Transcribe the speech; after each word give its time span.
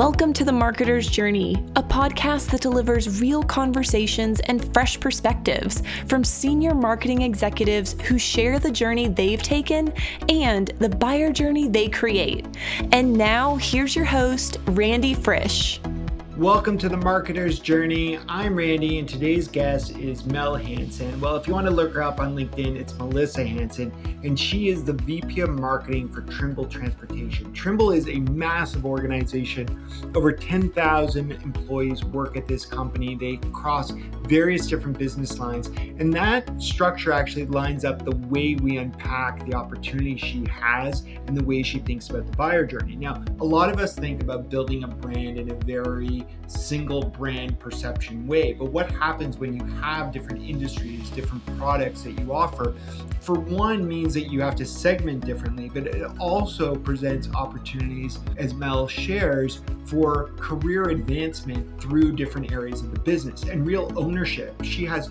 Welcome 0.00 0.32
to 0.32 0.46
The 0.46 0.50
Marketer's 0.50 1.06
Journey, 1.06 1.62
a 1.76 1.82
podcast 1.82 2.50
that 2.52 2.62
delivers 2.62 3.20
real 3.20 3.42
conversations 3.42 4.40
and 4.40 4.72
fresh 4.72 4.98
perspectives 4.98 5.82
from 6.06 6.24
senior 6.24 6.74
marketing 6.74 7.20
executives 7.20 7.94
who 8.04 8.18
share 8.18 8.58
the 8.58 8.70
journey 8.70 9.08
they've 9.08 9.42
taken 9.42 9.92
and 10.30 10.68
the 10.78 10.88
buyer 10.88 11.30
journey 11.30 11.68
they 11.68 11.86
create. 11.90 12.46
And 12.92 13.12
now, 13.12 13.56
here's 13.56 13.94
your 13.94 14.06
host, 14.06 14.56
Randy 14.68 15.12
Frisch. 15.12 15.82
Welcome 16.40 16.78
to 16.78 16.88
the 16.88 16.96
Marketer's 16.96 17.58
Journey. 17.58 18.18
I'm 18.26 18.54
Randy, 18.54 18.98
and 18.98 19.06
today's 19.06 19.46
guest 19.46 19.94
is 19.98 20.24
Mel 20.24 20.54
Hanson. 20.54 21.20
Well, 21.20 21.36
if 21.36 21.46
you 21.46 21.52
want 21.52 21.66
to 21.66 21.70
look 21.70 21.92
her 21.92 22.02
up 22.02 22.18
on 22.18 22.34
LinkedIn, 22.34 22.76
it's 22.76 22.94
Melissa 22.94 23.44
Hanson, 23.44 23.92
and 24.24 24.40
she 24.40 24.70
is 24.70 24.82
the 24.82 24.94
VP 24.94 25.42
of 25.42 25.50
Marketing 25.50 26.08
for 26.08 26.22
Trimble 26.22 26.64
Transportation. 26.64 27.52
Trimble 27.52 27.92
is 27.92 28.08
a 28.08 28.20
massive 28.20 28.86
organization. 28.86 29.86
Over 30.14 30.32
10,000 30.32 31.30
employees 31.30 32.06
work 32.06 32.38
at 32.38 32.48
this 32.48 32.64
company. 32.64 33.16
They 33.16 33.36
cross 33.52 33.90
various 34.22 34.66
different 34.66 34.98
business 34.98 35.38
lines, 35.38 35.66
and 35.66 36.10
that 36.14 36.50
structure 36.58 37.12
actually 37.12 37.48
lines 37.48 37.84
up 37.84 38.02
the 38.02 38.16
way 38.28 38.54
we 38.54 38.78
unpack 38.78 39.44
the 39.44 39.52
opportunity 39.52 40.16
she 40.16 40.46
has 40.46 41.04
and 41.26 41.36
the 41.36 41.44
way 41.44 41.62
she 41.62 41.80
thinks 41.80 42.08
about 42.08 42.24
the 42.24 42.36
buyer 42.38 42.64
journey. 42.64 42.96
Now, 42.96 43.22
a 43.40 43.44
lot 43.44 43.68
of 43.68 43.78
us 43.78 43.94
think 43.94 44.22
about 44.22 44.48
building 44.48 44.84
a 44.84 44.88
brand 44.88 45.36
in 45.38 45.50
a 45.50 45.54
very 45.66 46.24
single 46.46 47.02
brand 47.02 47.58
perception 47.58 48.26
way. 48.26 48.52
But 48.52 48.72
what 48.72 48.90
happens 48.90 49.38
when 49.38 49.54
you 49.54 49.64
have 49.80 50.12
different 50.12 50.42
industries, 50.42 51.08
different 51.10 51.44
products 51.58 52.02
that 52.02 52.18
you 52.18 52.32
offer? 52.32 52.74
For 53.20 53.38
one, 53.38 53.86
means 53.86 54.14
that 54.14 54.30
you 54.30 54.40
have 54.40 54.56
to 54.56 54.64
segment 54.64 55.24
differently, 55.24 55.70
but 55.72 55.86
it 55.86 56.10
also 56.18 56.74
presents 56.74 57.28
opportunities, 57.34 58.18
as 58.36 58.54
Mel 58.54 58.88
shares, 58.88 59.60
for 59.84 60.30
career 60.38 60.90
advancement 60.90 61.80
through 61.80 62.12
different 62.12 62.52
areas 62.52 62.80
of 62.80 62.92
the 62.92 63.00
business 63.00 63.42
and 63.44 63.66
real 63.66 63.92
ownership. 63.96 64.54
She 64.62 64.84
has 64.86 65.10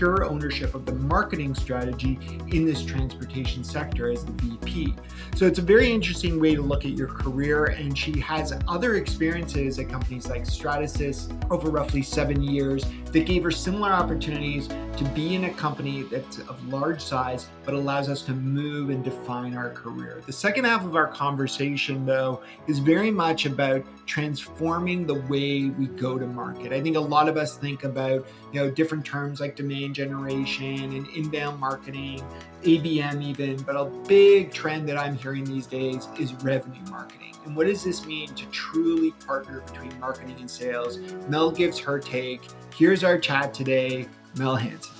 pure 0.00 0.24
ownership 0.24 0.74
of 0.74 0.86
the 0.86 0.94
marketing 0.94 1.54
strategy 1.54 2.18
in 2.52 2.64
this 2.64 2.82
transportation 2.82 3.62
sector 3.62 4.10
as 4.10 4.24
the 4.24 4.32
VP. 4.32 4.94
So 5.36 5.46
it's 5.46 5.58
a 5.58 5.62
very 5.62 5.92
interesting 5.92 6.40
way 6.40 6.54
to 6.54 6.62
look 6.62 6.86
at 6.86 6.92
your 6.92 7.08
career. 7.08 7.66
And 7.66 7.96
she 7.98 8.18
has 8.20 8.54
other 8.66 8.94
experiences 8.94 9.78
at 9.78 9.90
companies 9.90 10.26
like 10.26 10.44
Stratasys 10.44 11.30
over 11.50 11.68
roughly 11.68 12.00
seven 12.00 12.42
years 12.42 12.86
that 13.12 13.26
gave 13.26 13.42
her 13.42 13.50
similar 13.50 13.90
opportunities 13.90 14.68
to 14.68 15.04
be 15.14 15.34
in 15.34 15.44
a 15.44 15.50
company 15.54 16.02
that's 16.04 16.38
of 16.38 16.68
large 16.68 17.02
size 17.02 17.48
but 17.64 17.74
allows 17.74 18.08
us 18.08 18.22
to 18.22 18.32
move 18.32 18.90
and 18.90 19.04
define 19.04 19.54
our 19.54 19.70
career. 19.70 20.22
The 20.26 20.32
second 20.32 20.64
half 20.64 20.84
of 20.84 20.96
our 20.96 21.08
conversation, 21.08 22.06
though, 22.06 22.42
is 22.66 22.78
very 22.78 23.10
much 23.10 23.46
about 23.46 23.84
transforming 24.06 25.06
the 25.06 25.14
way 25.14 25.66
we 25.66 25.86
go 25.86 26.18
to 26.18 26.26
market. 26.26 26.72
I 26.72 26.80
think 26.80 26.96
a 26.96 27.00
lot 27.00 27.28
of 27.28 27.36
us 27.36 27.56
think 27.56 27.84
about 27.84 28.26
you 28.52 28.60
know 28.60 28.70
different 28.70 29.04
terms 29.04 29.40
like 29.40 29.56
demand 29.92 30.10
generation 30.10 30.92
and 30.92 31.08
inbound 31.08 31.60
marketing, 31.60 32.22
ABM 32.62 33.22
even, 33.22 33.62
but 33.62 33.76
a 33.76 33.84
big 34.06 34.52
trend 34.52 34.88
that 34.88 34.98
I'm 34.98 35.16
hearing 35.16 35.44
these 35.44 35.66
days 35.66 36.08
is 36.18 36.32
revenue 36.34 36.82
marketing. 36.90 37.34
And 37.44 37.56
what 37.56 37.66
does 37.66 37.84
this 37.84 38.04
mean 38.06 38.28
to 38.34 38.46
truly 38.46 39.12
partner 39.26 39.60
between 39.60 39.98
marketing 39.98 40.36
and 40.38 40.50
sales? 40.50 40.98
Mel 41.28 41.50
gives 41.50 41.78
her 41.78 41.98
take. 41.98 42.42
Here's 42.74 43.04
our 43.04 43.18
chat 43.18 43.54
today, 43.54 44.06
Mel 44.36 44.56
Hanson. 44.56 44.99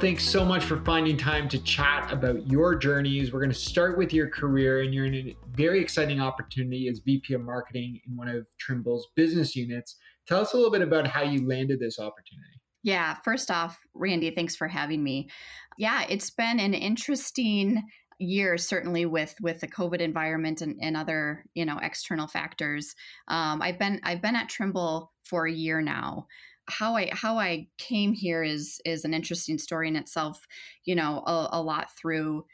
Thanks 0.00 0.22
so 0.22 0.44
much 0.44 0.64
for 0.64 0.76
finding 0.84 1.16
time 1.16 1.48
to 1.48 1.58
chat 1.58 2.12
about 2.12 2.46
your 2.46 2.76
journeys. 2.76 3.32
We're 3.32 3.40
going 3.40 3.50
to 3.50 3.58
start 3.58 3.98
with 3.98 4.12
your 4.12 4.28
career, 4.28 4.82
and 4.82 4.94
you're 4.94 5.06
in 5.06 5.14
a 5.14 5.36
very 5.50 5.80
exciting 5.80 6.20
opportunity 6.20 6.86
as 6.86 7.00
VP 7.00 7.34
of 7.34 7.40
Marketing 7.40 8.00
in 8.06 8.16
one 8.16 8.28
of 8.28 8.46
Trimble's 8.60 9.08
business 9.16 9.56
units. 9.56 9.96
Tell 10.28 10.40
us 10.40 10.52
a 10.52 10.56
little 10.56 10.70
bit 10.70 10.82
about 10.82 11.08
how 11.08 11.22
you 11.22 11.48
landed 11.48 11.80
this 11.80 11.98
opportunity. 11.98 12.60
Yeah, 12.84 13.16
first 13.24 13.50
off, 13.50 13.76
Randy, 13.92 14.30
thanks 14.30 14.54
for 14.54 14.68
having 14.68 15.02
me. 15.02 15.30
Yeah, 15.78 16.04
it's 16.08 16.30
been 16.30 16.60
an 16.60 16.74
interesting 16.74 17.82
year 18.20 18.58
certainly 18.58 19.06
with 19.06 19.32
with 19.40 19.60
the 19.60 19.68
covid 19.68 20.00
environment 20.00 20.60
and, 20.60 20.76
and 20.82 20.96
other 20.96 21.44
you 21.54 21.64
know 21.64 21.78
external 21.80 22.26
factors 22.26 22.96
um, 23.28 23.62
i've 23.62 23.78
been 23.78 24.00
i've 24.02 24.20
been 24.20 24.34
at 24.34 24.48
trimble 24.48 25.12
for 25.22 25.46
a 25.46 25.52
year 25.52 25.80
now 25.80 26.26
how 26.68 26.96
I 26.96 27.10
how 27.12 27.38
I 27.38 27.68
came 27.78 28.12
here 28.12 28.42
is 28.42 28.80
is 28.84 29.04
an 29.04 29.14
interesting 29.14 29.58
story 29.58 29.88
in 29.88 29.96
itself. 29.96 30.46
You 30.84 30.94
know, 30.94 31.22
a, 31.26 31.48
a 31.52 31.62
lot 31.62 31.90
through 31.96 32.44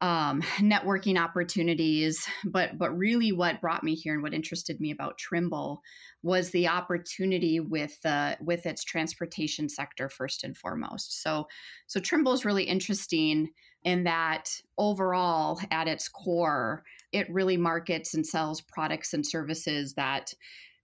um, 0.00 0.42
networking 0.58 1.18
opportunities, 1.18 2.26
but 2.44 2.78
but 2.78 2.96
really 2.96 3.32
what 3.32 3.60
brought 3.60 3.84
me 3.84 3.94
here 3.94 4.14
and 4.14 4.22
what 4.22 4.34
interested 4.34 4.80
me 4.80 4.90
about 4.90 5.18
Trimble 5.18 5.82
was 6.22 6.50
the 6.50 6.68
opportunity 6.68 7.60
with 7.60 7.98
uh, 8.04 8.36
with 8.40 8.66
its 8.66 8.84
transportation 8.84 9.68
sector 9.68 10.08
first 10.08 10.44
and 10.44 10.56
foremost. 10.56 11.22
So 11.22 11.46
so 11.86 12.00
Trimble 12.00 12.32
is 12.32 12.44
really 12.44 12.64
interesting 12.64 13.50
in 13.84 14.04
that 14.04 14.50
overall 14.76 15.60
at 15.70 15.88
its 15.88 16.08
core, 16.08 16.82
it 17.12 17.32
really 17.32 17.56
markets 17.56 18.14
and 18.14 18.26
sells 18.26 18.60
products 18.60 19.14
and 19.14 19.24
services 19.24 19.94
that 19.94 20.32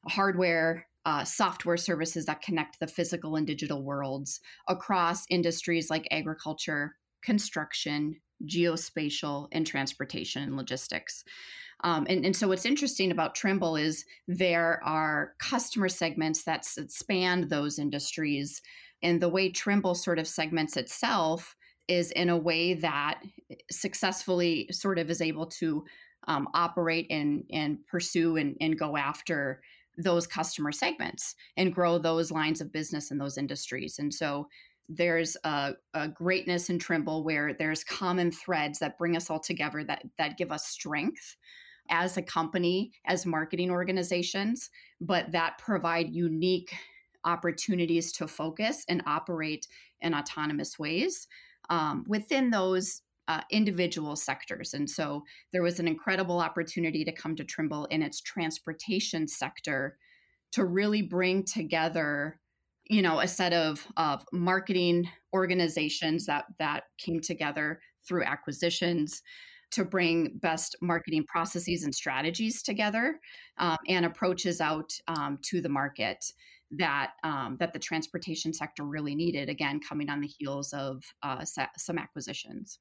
hardware 0.06 0.86
uh, 1.06 1.24
software 1.24 1.76
services 1.76 2.26
that 2.26 2.42
connect 2.42 2.80
the 2.80 2.86
physical 2.86 3.36
and 3.36 3.46
digital 3.46 3.82
worlds 3.82 4.40
across 4.68 5.24
industries 5.28 5.90
like 5.90 6.08
agriculture, 6.10 6.96
construction, 7.22 8.16
geospatial, 8.46 9.48
and 9.52 9.66
transportation 9.66 10.42
and 10.42 10.56
logistics. 10.56 11.24
Um, 11.82 12.06
and, 12.08 12.24
and, 12.24 12.34
so, 12.34 12.48
what's 12.48 12.64
interesting 12.64 13.10
about 13.10 13.34
Trimble 13.34 13.76
is 13.76 14.04
there 14.28 14.80
are 14.84 15.34
customer 15.38 15.88
segments 15.88 16.44
that 16.44 16.64
span 16.64 17.48
those 17.48 17.78
industries. 17.78 18.62
And 19.02 19.20
the 19.20 19.28
way 19.28 19.50
Trimble 19.50 19.94
sort 19.94 20.18
of 20.18 20.26
segments 20.26 20.76
itself 20.76 21.54
is 21.88 22.10
in 22.12 22.30
a 22.30 22.38
way 22.38 22.74
that 22.74 23.20
successfully 23.70 24.68
sort 24.70 24.98
of 24.98 25.10
is 25.10 25.20
able 25.20 25.46
to 25.46 25.84
um, 26.26 26.48
operate 26.54 27.06
and, 27.10 27.44
and 27.52 27.86
pursue 27.86 28.36
and, 28.36 28.56
and 28.60 28.78
go 28.78 28.96
after 28.96 29.60
those 29.96 30.26
customer 30.26 30.72
segments 30.72 31.34
and 31.56 31.74
grow 31.74 31.98
those 31.98 32.30
lines 32.30 32.60
of 32.60 32.72
business 32.72 33.10
in 33.10 33.18
those 33.18 33.38
industries. 33.38 33.98
And 33.98 34.12
so 34.12 34.48
there's 34.88 35.36
a, 35.44 35.74
a, 35.94 36.08
greatness 36.08 36.68
in 36.68 36.78
Trimble 36.78 37.24
where 37.24 37.54
there's 37.54 37.84
common 37.84 38.30
threads 38.30 38.78
that 38.80 38.98
bring 38.98 39.16
us 39.16 39.30
all 39.30 39.40
together 39.40 39.82
that 39.84 40.04
that 40.18 40.36
give 40.36 40.52
us 40.52 40.66
strength 40.66 41.36
as 41.90 42.16
a 42.16 42.22
company, 42.22 42.92
as 43.06 43.26
marketing 43.26 43.70
organizations, 43.70 44.70
but 45.00 45.30
that 45.32 45.58
provide 45.58 46.14
unique 46.14 46.74
opportunities 47.24 48.12
to 48.12 48.28
focus 48.28 48.84
and 48.88 49.02
operate 49.06 49.66
in 50.00 50.14
autonomous 50.14 50.78
ways 50.78 51.26
um, 51.70 52.04
within 52.06 52.50
those 52.50 53.02
uh, 53.28 53.40
individual 53.50 54.16
sectors. 54.16 54.74
And 54.74 54.88
so 54.88 55.22
there 55.52 55.62
was 55.62 55.80
an 55.80 55.88
incredible 55.88 56.40
opportunity 56.40 57.04
to 57.04 57.12
come 57.12 57.36
to 57.36 57.44
Trimble 57.44 57.86
in 57.86 58.02
its 58.02 58.20
transportation 58.20 59.26
sector 59.26 59.96
to 60.52 60.64
really 60.64 61.02
bring 61.02 61.44
together 61.44 62.38
you 62.90 63.02
know 63.02 63.20
a 63.20 63.28
set 63.28 63.52
of, 63.52 63.86
of 63.96 64.24
marketing 64.32 65.08
organizations 65.34 66.26
that 66.26 66.44
that 66.58 66.84
came 66.98 67.20
together 67.20 67.80
through 68.06 68.22
acquisitions 68.24 69.22
to 69.70 69.84
bring 69.84 70.38
best 70.40 70.76
marketing 70.80 71.24
processes 71.26 71.82
and 71.82 71.94
strategies 71.94 72.62
together 72.62 73.18
um, 73.58 73.78
and 73.88 74.04
approaches 74.04 74.60
out 74.60 74.92
um, 75.08 75.38
to 75.42 75.60
the 75.60 75.68
market 75.68 76.24
that 76.70 77.12
um, 77.24 77.56
that 77.58 77.72
the 77.72 77.78
transportation 77.78 78.52
sector 78.52 78.84
really 78.84 79.14
needed 79.14 79.48
again 79.48 79.80
coming 79.80 80.10
on 80.10 80.20
the 80.20 80.30
heels 80.38 80.72
of 80.72 81.02
uh, 81.22 81.44
some 81.76 81.98
acquisitions 81.98 82.78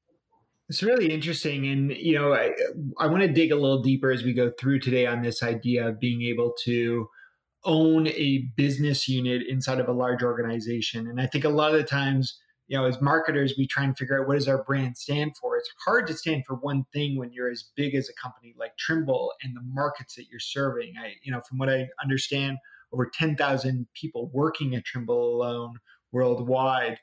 it's 0.69 0.83
really 0.83 1.11
interesting. 1.11 1.67
And, 1.67 1.91
you 1.91 2.15
know, 2.15 2.33
I, 2.33 2.51
I 2.99 3.07
want 3.07 3.23
to 3.23 3.27
dig 3.27 3.51
a 3.51 3.55
little 3.55 3.81
deeper 3.81 4.11
as 4.11 4.23
we 4.23 4.33
go 4.33 4.51
through 4.59 4.79
today 4.79 5.05
on 5.05 5.21
this 5.21 5.43
idea 5.43 5.87
of 5.87 5.99
being 5.99 6.21
able 6.23 6.53
to 6.63 7.07
own 7.65 8.07
a 8.07 8.49
business 8.55 9.07
unit 9.07 9.43
inside 9.47 9.79
of 9.79 9.87
a 9.87 9.93
large 9.93 10.23
organization. 10.23 11.07
And 11.07 11.19
I 11.19 11.27
think 11.27 11.43
a 11.43 11.49
lot 11.49 11.71
of 11.71 11.77
the 11.77 11.83
times, 11.83 12.39
you 12.67 12.77
know, 12.77 12.85
as 12.85 13.01
marketers, 13.01 13.55
we 13.57 13.67
try 13.67 13.83
and 13.83 13.97
figure 13.97 14.19
out 14.19 14.27
what 14.27 14.35
does 14.35 14.47
our 14.47 14.63
brand 14.63 14.97
stand 14.97 15.33
for. 15.39 15.57
It's 15.57 15.69
hard 15.85 16.07
to 16.07 16.13
stand 16.13 16.43
for 16.45 16.55
one 16.55 16.85
thing 16.93 17.17
when 17.17 17.31
you're 17.33 17.51
as 17.51 17.65
big 17.75 17.93
as 17.93 18.09
a 18.09 18.21
company 18.21 18.53
like 18.57 18.77
Trimble 18.77 19.33
and 19.43 19.55
the 19.55 19.61
markets 19.61 20.15
that 20.15 20.27
you're 20.29 20.39
serving. 20.39 20.93
I, 21.01 21.13
you 21.23 21.31
know, 21.31 21.41
from 21.47 21.57
what 21.57 21.69
I 21.69 21.87
understand, 22.01 22.57
over 22.93 23.09
10,000 23.13 23.87
people 23.93 24.29
working 24.33 24.75
at 24.75 24.85
Trimble 24.85 25.35
alone 25.35 25.75
worldwide. 26.13 26.97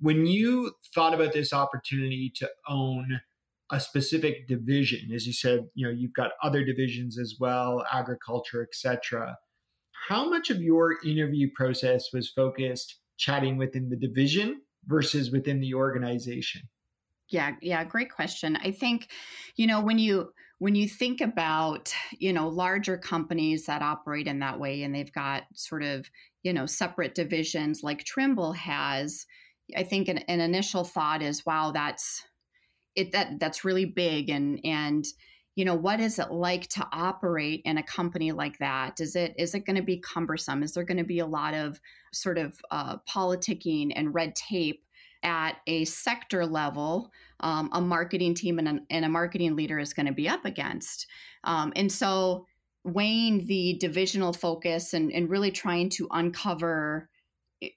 When 0.00 0.26
you 0.26 0.72
thought 0.94 1.14
about 1.14 1.32
this 1.32 1.52
opportunity 1.52 2.32
to 2.36 2.50
own 2.68 3.20
a 3.70 3.80
specific 3.80 4.46
division 4.46 5.10
as 5.12 5.26
you 5.26 5.32
said 5.32 5.66
you 5.74 5.84
know 5.84 5.92
you've 5.92 6.12
got 6.12 6.30
other 6.40 6.64
divisions 6.64 7.18
as 7.18 7.34
well 7.40 7.84
agriculture 7.92 8.62
etc 8.62 9.36
how 10.08 10.28
much 10.28 10.50
of 10.50 10.62
your 10.62 11.04
interview 11.04 11.50
process 11.56 12.12
was 12.12 12.30
focused 12.30 13.00
chatting 13.16 13.56
within 13.56 13.88
the 13.88 13.96
division 13.96 14.60
versus 14.86 15.30
within 15.30 15.60
the 15.60 15.74
organization? 15.74 16.62
Yeah 17.28 17.52
yeah 17.60 17.82
great 17.84 18.10
question. 18.12 18.56
I 18.56 18.70
think 18.70 19.08
you 19.56 19.66
know 19.66 19.80
when 19.80 19.98
you 19.98 20.32
when 20.58 20.74
you 20.74 20.88
think 20.88 21.20
about 21.20 21.92
you 22.18 22.32
know 22.32 22.48
larger 22.48 22.96
companies 22.96 23.66
that 23.66 23.82
operate 23.82 24.26
in 24.26 24.38
that 24.38 24.58
way 24.58 24.82
and 24.82 24.94
they've 24.94 25.12
got 25.12 25.44
sort 25.54 25.82
of 25.82 26.08
you 26.42 26.52
know 26.52 26.66
separate 26.66 27.14
divisions 27.14 27.82
like 27.82 28.04
trimble 28.04 28.52
has 28.52 29.26
i 29.76 29.82
think 29.82 30.08
an, 30.08 30.18
an 30.28 30.40
initial 30.40 30.84
thought 30.84 31.22
is 31.22 31.44
wow 31.44 31.70
that's 31.72 32.24
it 32.96 33.12
that 33.12 33.38
that's 33.38 33.64
really 33.64 33.84
big. 33.84 34.30
And 34.30 34.58
and 34.64 35.04
you 35.54 35.64
know 35.64 35.74
what 35.74 36.00
is 36.00 36.18
it 36.18 36.32
like 36.32 36.66
to 36.68 36.86
operate 36.92 37.62
in 37.64 37.78
a 37.78 37.82
company 37.82 38.32
like 38.32 38.58
that? 38.58 39.00
Is 39.00 39.14
it 39.14 39.34
is 39.38 39.54
it 39.54 39.66
going 39.66 39.76
to 39.76 39.82
be 39.82 39.98
cumbersome? 39.98 40.62
Is 40.62 40.72
there 40.72 40.84
going 40.84 40.98
to 40.98 41.04
be 41.04 41.20
a 41.20 41.26
lot 41.26 41.54
of 41.54 41.80
sort 42.12 42.38
of 42.38 42.58
uh, 42.70 42.96
politicking 43.08 43.92
and 43.94 44.14
red 44.14 44.34
tape 44.34 44.82
at 45.26 45.56
a 45.66 45.84
sector 45.84 46.46
level 46.46 47.10
um, 47.40 47.68
a 47.72 47.80
marketing 47.80 48.34
team 48.34 48.58
and 48.58 48.68
a, 48.68 48.80
and 48.88 49.04
a, 49.04 49.08
marketing 49.08 49.56
leader 49.56 49.78
is 49.78 49.92
going 49.92 50.06
to 50.06 50.12
be 50.12 50.28
up 50.28 50.46
against. 50.46 51.06
Um, 51.44 51.72
and 51.76 51.90
so 51.92 52.46
weighing 52.84 53.44
the 53.46 53.74
divisional 53.74 54.32
focus 54.32 54.94
and, 54.94 55.12
and 55.12 55.28
really 55.28 55.50
trying 55.50 55.90
to 55.90 56.08
uncover 56.12 57.10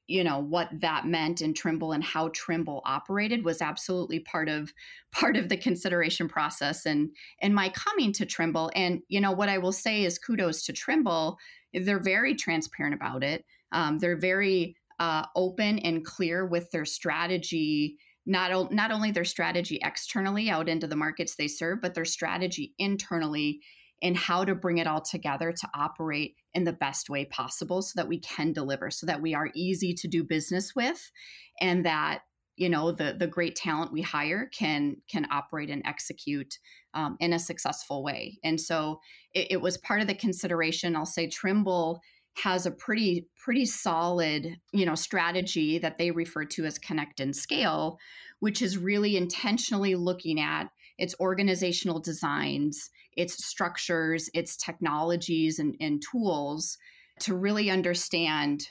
you 0.07 0.25
know 0.25 0.39
what 0.39 0.67
that 0.81 1.07
meant 1.07 1.41
in 1.41 1.53
trimble 1.53 1.93
and 1.93 2.03
how 2.03 2.29
trimble 2.33 2.81
operated 2.83 3.45
was 3.45 3.61
absolutely 3.61 4.19
part 4.19 4.49
of 4.49 4.73
part 5.11 5.37
of 5.37 5.49
the 5.49 5.57
consideration 5.57 6.27
process 6.27 6.85
and 6.85 7.09
and 7.41 7.55
my 7.55 7.69
coming 7.69 8.11
to 8.13 8.25
trimble. 8.25 8.71
And 8.75 9.01
you 9.07 9.21
know 9.21 9.31
what 9.31 9.49
i 9.49 9.57
will 9.57 9.71
say 9.71 10.03
is 10.03 10.19
kudos 10.19 10.63
to 10.65 10.73
trimble. 10.73 11.37
They're 11.73 11.99
very 11.99 12.35
transparent 12.35 12.95
about 12.95 13.23
it. 13.23 13.45
Um, 13.71 13.99
they're 13.99 14.17
very 14.17 14.75
uh, 14.99 15.25
open 15.35 15.79
and 15.79 16.05
clear 16.05 16.45
with 16.45 16.69
their 16.71 16.85
strategy 16.85 17.97
not, 18.25 18.71
not 18.71 18.91
only 18.91 19.11
their 19.11 19.25
strategy 19.25 19.79
externally 19.83 20.49
out 20.49 20.69
into 20.69 20.87
the 20.87 20.95
markets 20.95 21.35
they 21.35 21.47
serve 21.47 21.81
but 21.81 21.93
their 21.93 22.05
strategy 22.05 22.73
internally 22.77 23.61
and 24.01 24.15
how 24.15 24.45
to 24.45 24.55
bring 24.55 24.77
it 24.77 24.87
all 24.87 25.01
together 25.01 25.51
to 25.51 25.67
operate 25.73 26.35
in 26.53 26.63
the 26.63 26.73
best 26.73 27.09
way 27.09 27.25
possible 27.25 27.81
so 27.81 27.93
that 27.95 28.07
we 28.07 28.19
can 28.19 28.53
deliver 28.53 28.91
so 28.91 29.05
that 29.05 29.21
we 29.21 29.33
are 29.33 29.49
easy 29.55 29.93
to 29.93 30.07
do 30.07 30.23
business 30.23 30.73
with 30.75 31.11
and 31.59 31.85
that 31.85 32.21
you 32.59 32.69
know 32.69 32.91
the 32.91 33.15
the 33.17 33.25
great 33.25 33.55
talent 33.55 33.91
we 33.91 34.01
hire 34.01 34.49
can 34.53 34.97
can 35.09 35.25
operate 35.31 35.69
and 35.69 35.81
execute 35.85 36.59
um, 36.93 37.15
in 37.19 37.33
a 37.33 37.39
successful 37.39 38.03
way. 38.03 38.37
And 38.43 38.59
so 38.59 38.99
it, 39.33 39.47
it 39.51 39.61
was 39.61 39.77
part 39.77 40.01
of 40.01 40.07
the 40.07 40.15
consideration 40.15 40.95
i'll 40.95 41.05
say 41.05 41.27
trimble 41.27 42.01
has 42.37 42.65
a 42.65 42.71
pretty 42.71 43.27
pretty 43.43 43.65
solid 43.65 44.57
you 44.71 44.85
know 44.85 44.95
strategy 44.95 45.77
that 45.77 45.97
they 45.97 46.11
refer 46.11 46.45
to 46.45 46.65
as 46.65 46.79
connect 46.79 47.19
and 47.19 47.35
scale 47.35 47.97
which 48.39 48.61
is 48.61 48.77
really 48.77 49.17
intentionally 49.17 49.95
looking 49.95 50.39
at 50.39 50.69
its 50.97 51.15
organizational 51.19 51.99
designs 51.99 52.89
its 53.19 53.45
structures, 53.45 54.29
its 54.33 54.55
technologies 54.55 55.59
and, 55.59 55.75
and 55.81 56.01
tools 56.09 56.77
to 57.19 57.35
really 57.35 57.69
understand, 57.69 58.61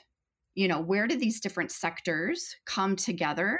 you 0.55 0.67
know, 0.67 0.81
where 0.81 1.07
do 1.07 1.15
these 1.15 1.39
different 1.39 1.71
sectors 1.71 2.55
come 2.65 2.95
together 2.95 3.59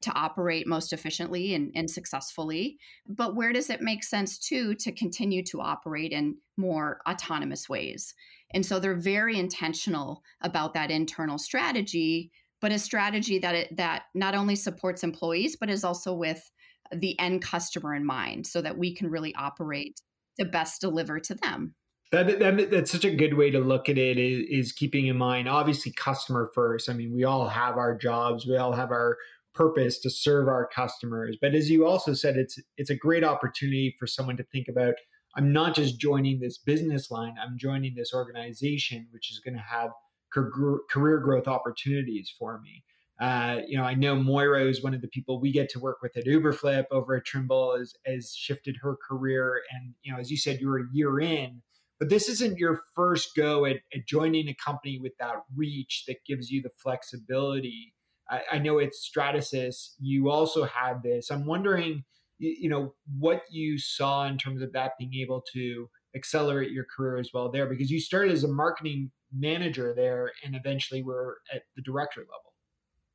to 0.00 0.10
operate 0.12 0.66
most 0.66 0.94
efficiently 0.94 1.54
and, 1.54 1.70
and 1.74 1.90
successfully? 1.90 2.78
But 3.06 3.36
where 3.36 3.52
does 3.52 3.68
it 3.68 3.82
make 3.82 4.02
sense 4.02 4.38
too 4.38 4.74
to 4.76 4.92
continue 4.92 5.44
to 5.44 5.60
operate 5.60 6.12
in 6.12 6.36
more 6.56 7.00
autonomous 7.06 7.68
ways? 7.68 8.14
And 8.52 8.64
so 8.64 8.78
they're 8.78 8.94
very 8.94 9.38
intentional 9.38 10.22
about 10.42 10.74
that 10.74 10.90
internal 10.90 11.38
strategy, 11.38 12.30
but 12.60 12.72
a 12.72 12.78
strategy 12.78 13.38
that 13.38 13.54
it, 13.54 13.76
that 13.76 14.04
not 14.14 14.34
only 14.34 14.56
supports 14.56 15.04
employees 15.04 15.56
but 15.58 15.70
is 15.70 15.84
also 15.84 16.12
with 16.12 16.50
the 16.92 17.18
end 17.18 17.42
customer 17.42 17.94
in 17.94 18.04
mind 18.04 18.46
so 18.46 18.60
that 18.60 18.76
we 18.76 18.94
can 18.94 19.08
really 19.08 19.34
operate 19.36 20.00
to 20.38 20.44
best 20.44 20.80
deliver 20.80 21.20
to 21.20 21.34
them. 21.34 21.74
That, 22.12 22.40
that 22.40 22.70
that's 22.72 22.90
such 22.90 23.04
a 23.04 23.14
good 23.14 23.34
way 23.34 23.50
to 23.52 23.60
look 23.60 23.88
at 23.88 23.96
it 23.96 24.18
is, 24.18 24.66
is 24.66 24.72
keeping 24.72 25.06
in 25.06 25.16
mind 25.16 25.48
obviously 25.48 25.92
customer 25.92 26.50
first. 26.54 26.90
I 26.90 26.92
mean, 26.92 27.14
we 27.14 27.22
all 27.22 27.48
have 27.48 27.76
our 27.76 27.96
jobs, 27.96 28.46
we 28.46 28.56
all 28.56 28.72
have 28.72 28.90
our 28.90 29.16
purpose 29.54 30.00
to 30.00 30.10
serve 30.10 30.48
our 30.48 30.68
customers. 30.74 31.36
But 31.40 31.54
as 31.54 31.70
you 31.70 31.86
also 31.86 32.14
said, 32.14 32.36
it's 32.36 32.58
it's 32.76 32.90
a 32.90 32.96
great 32.96 33.22
opportunity 33.22 33.94
for 33.98 34.08
someone 34.08 34.36
to 34.38 34.44
think 34.44 34.66
about 34.68 34.94
I'm 35.36 35.52
not 35.52 35.74
just 35.74 36.00
joining 36.00 36.40
this 36.40 36.58
business 36.58 37.10
line, 37.10 37.34
I'm 37.40 37.56
joining 37.58 37.94
this 37.94 38.12
organization, 38.12 39.08
which 39.10 39.30
is 39.30 39.38
going 39.38 39.54
to 39.54 39.60
have 39.60 39.90
career 40.32 41.18
growth 41.18 41.48
opportunities 41.48 42.32
for 42.38 42.60
me. 42.60 42.84
Uh, 43.20 43.60
you 43.66 43.76
know, 43.76 43.84
I 43.84 43.94
know 43.94 44.16
Moira 44.16 44.64
is 44.64 44.82
one 44.82 44.94
of 44.94 45.02
the 45.02 45.08
people 45.08 45.40
we 45.40 45.52
get 45.52 45.68
to 45.70 45.78
work 45.78 45.98
with 46.00 46.16
at 46.16 46.24
Uberflip 46.24 46.84
over 46.90 47.16
at 47.16 47.26
Trimble 47.26 47.76
has, 47.76 47.94
has 48.06 48.34
shifted 48.34 48.76
her 48.80 48.96
career. 49.06 49.60
And, 49.72 49.94
you 50.02 50.12
know, 50.12 50.18
as 50.18 50.30
you 50.30 50.38
said, 50.38 50.58
you're 50.58 50.78
a 50.78 50.88
year 50.92 51.20
in, 51.20 51.60
but 51.98 52.08
this 52.08 52.30
isn't 52.30 52.58
your 52.58 52.80
first 52.96 53.36
go 53.36 53.66
at, 53.66 53.76
at 53.94 54.06
joining 54.06 54.48
a 54.48 54.54
company 54.54 54.98
with 54.98 55.12
that 55.18 55.34
reach 55.54 56.04
that 56.08 56.24
gives 56.26 56.50
you 56.50 56.62
the 56.62 56.70
flexibility. 56.82 57.92
I, 58.30 58.40
I 58.52 58.58
know 58.58 58.78
at 58.78 58.92
Stratasys, 58.92 59.96
you 60.00 60.30
also 60.30 60.64
had 60.64 61.02
this. 61.02 61.30
I'm 61.30 61.44
wondering, 61.44 62.04
you, 62.40 62.56
you 62.62 62.68
know, 62.68 62.94
what 63.18 63.42
you 63.50 63.78
saw 63.78 64.26
in 64.26 64.36
terms 64.36 64.62
of 64.62 64.72
that 64.72 64.92
being 64.98 65.14
able 65.14 65.44
to 65.52 65.88
accelerate 66.16 66.72
your 66.72 66.86
career 66.96 67.18
as 67.18 67.30
well 67.32 67.50
there, 67.52 67.66
because 67.66 67.90
you 67.90 68.00
started 68.00 68.32
as 68.32 68.42
a 68.42 68.48
marketing 68.48 69.10
manager 69.32 69.94
there 69.94 70.32
and 70.44 70.56
eventually 70.56 71.02
were 71.02 71.38
at 71.54 71.62
the 71.76 71.82
director 71.82 72.22
level. 72.22 72.52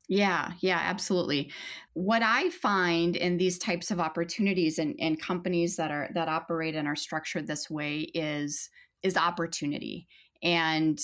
Yeah, 0.08 0.52
yeah, 0.60 0.80
absolutely. 0.84 1.52
What 1.94 2.22
I 2.22 2.52
find 2.52 3.16
in 3.16 3.38
these 3.38 3.58
types 3.58 3.90
of 3.90 4.00
opportunities 4.00 4.78
and, 4.78 4.96
and 5.00 5.20
companies 5.20 5.76
that 5.78 5.90
are 5.90 6.10
that 6.14 6.30
operate 6.30 6.76
and 6.76 6.88
are 6.88 6.96
structured 6.96 7.48
this 7.48 7.70
way 7.70 8.02
is 8.14 8.70
is 9.02 9.18
opportunity. 9.18 10.08
And 10.44 11.00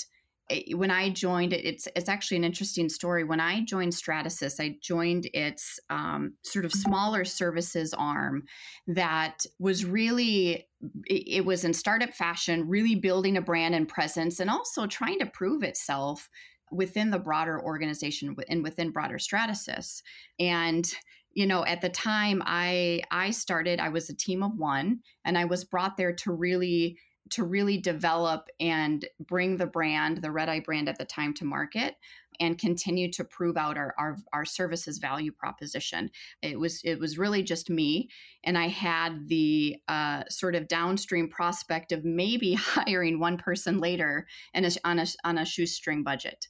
when 0.73 0.91
I 0.91 1.09
joined 1.09 1.53
it, 1.53 1.65
it's 1.65 1.87
it's 1.95 2.09
actually 2.09 2.37
an 2.37 2.43
interesting 2.43 2.89
story. 2.89 3.23
When 3.23 3.39
I 3.39 3.63
joined 3.63 3.93
Stratasys, 3.93 4.59
I 4.59 4.77
joined 4.81 5.29
its 5.33 5.79
um, 5.89 6.33
sort 6.43 6.65
of 6.65 6.71
smaller 6.71 7.25
services 7.25 7.93
arm 7.93 8.43
that 8.87 9.45
was 9.59 9.85
really 9.85 10.67
it 11.05 11.45
was 11.45 11.63
in 11.63 11.73
startup 11.73 12.13
fashion, 12.13 12.67
really 12.67 12.95
building 12.95 13.37
a 13.37 13.41
brand 13.41 13.75
and 13.75 13.87
presence, 13.87 14.39
and 14.39 14.49
also 14.49 14.87
trying 14.87 15.19
to 15.19 15.25
prove 15.27 15.63
itself 15.63 16.29
within 16.71 17.11
the 17.11 17.19
broader 17.19 17.61
organization 17.61 18.35
and 18.49 18.63
within 18.63 18.91
broader 18.91 19.17
Stratasys. 19.17 20.01
And 20.39 20.91
you 21.33 21.47
know 21.47 21.65
at 21.65 21.79
the 21.79 21.89
time 21.89 22.43
i 22.45 23.01
i 23.09 23.31
started 23.31 23.79
i 23.79 23.87
was 23.87 24.09
a 24.09 24.15
team 24.15 24.43
of 24.43 24.51
one 24.57 24.99
and 25.23 25.37
i 25.37 25.45
was 25.45 25.63
brought 25.63 25.95
there 25.95 26.13
to 26.13 26.31
really 26.31 26.97
to 27.29 27.43
really 27.43 27.77
develop 27.77 28.49
and 28.59 29.05
bring 29.19 29.57
the 29.57 29.65
brand 29.65 30.17
the 30.17 30.27
RedEye 30.27 30.63
brand 30.65 30.89
at 30.89 30.97
the 30.97 31.05
time 31.05 31.33
to 31.35 31.45
market 31.45 31.95
and 32.39 32.57
continue 32.57 33.11
to 33.11 33.23
prove 33.23 33.55
out 33.55 33.77
our, 33.77 33.93
our, 33.99 34.17
our 34.33 34.45
services 34.45 34.97
value 34.97 35.31
proposition. 35.31 36.09
It 36.41 36.59
was 36.59 36.81
it 36.83 36.99
was 36.99 37.17
really 37.17 37.43
just 37.43 37.69
me, 37.69 38.09
and 38.43 38.57
I 38.57 38.67
had 38.67 39.27
the 39.27 39.77
uh, 39.87 40.23
sort 40.29 40.55
of 40.55 40.67
downstream 40.67 41.29
prospect 41.29 41.91
of 41.91 42.03
maybe 42.03 42.53
hiring 42.59 43.19
one 43.19 43.37
person 43.37 43.79
later 43.79 44.27
and 44.53 44.77
on 44.83 44.99
a 44.99 45.05
on 45.23 45.37
a 45.37 45.45
shoestring 45.45 46.03
budget. 46.03 46.47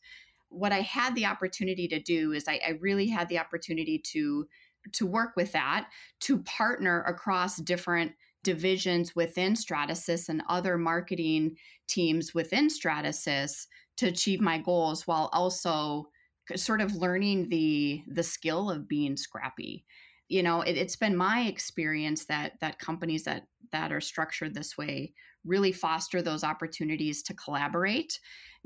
What 0.49 0.71
I 0.71 0.81
had 0.81 1.15
the 1.15 1.25
opportunity 1.25 1.87
to 1.89 1.99
do 1.99 2.31
is 2.33 2.47
I, 2.47 2.59
I 2.65 2.71
really 2.79 3.07
had 3.07 3.29
the 3.29 3.39
opportunity 3.39 3.99
to 4.13 4.47
to 4.93 5.05
work 5.05 5.35
with 5.35 5.51
that 5.51 5.89
to 6.21 6.39
partner 6.39 7.03
across 7.03 7.57
different 7.57 8.13
divisions 8.43 9.15
within 9.15 9.53
Stratasys 9.53 10.29
and 10.29 10.41
other 10.49 10.77
marketing 10.77 11.55
teams 11.87 12.33
within 12.33 12.67
Stratasys 12.67 13.67
to 13.97 14.07
achieve 14.07 14.41
my 14.41 14.57
goals 14.57 15.05
while 15.05 15.29
also 15.33 16.07
sort 16.55 16.81
of 16.81 16.95
learning 16.95 17.49
the 17.49 18.01
the 18.07 18.23
skill 18.23 18.69
of 18.69 18.87
being 18.87 19.15
scrappy. 19.15 19.85
You 20.27 20.43
know 20.43 20.61
it, 20.61 20.77
has 20.77 20.95
been 20.95 21.15
my 21.15 21.41
experience 21.41 22.25
that 22.25 22.53
that 22.61 22.79
companies 22.79 23.23
that 23.23 23.43
that 23.71 23.91
are 23.91 24.01
structured 24.01 24.53
this 24.53 24.77
way 24.77 25.13
really 25.45 25.71
foster 25.71 26.21
those 26.21 26.43
opportunities 26.43 27.23
to 27.23 27.33
collaborate 27.33 28.19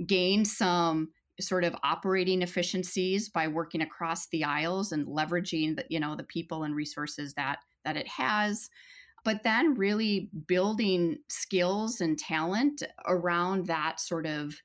gain 0.06 0.44
some 0.44 1.10
sort 1.40 1.64
of 1.64 1.76
operating 1.84 2.42
efficiencies 2.42 3.30
by 3.30 3.48
working 3.48 3.82
across 3.82 4.28
the 4.30 4.44
aisles 4.44 4.92
and 4.92 5.08
leveraging 5.08 5.76
the 5.76 5.86
you 5.90 6.00
know 6.00 6.16
the 6.16 6.24
people 6.24 6.64
and 6.64 6.76
resources 6.76 7.34
that 7.34 7.60
that 7.84 7.98
it 7.98 8.08
has 8.08 8.70
but 9.26 9.44
then 9.44 9.74
really 9.74 10.30
building 10.48 11.18
skills 11.28 12.00
and 12.00 12.18
talent 12.18 12.84
around 13.08 13.66
that 13.66 14.00
sort 14.00 14.26
of 14.26 14.56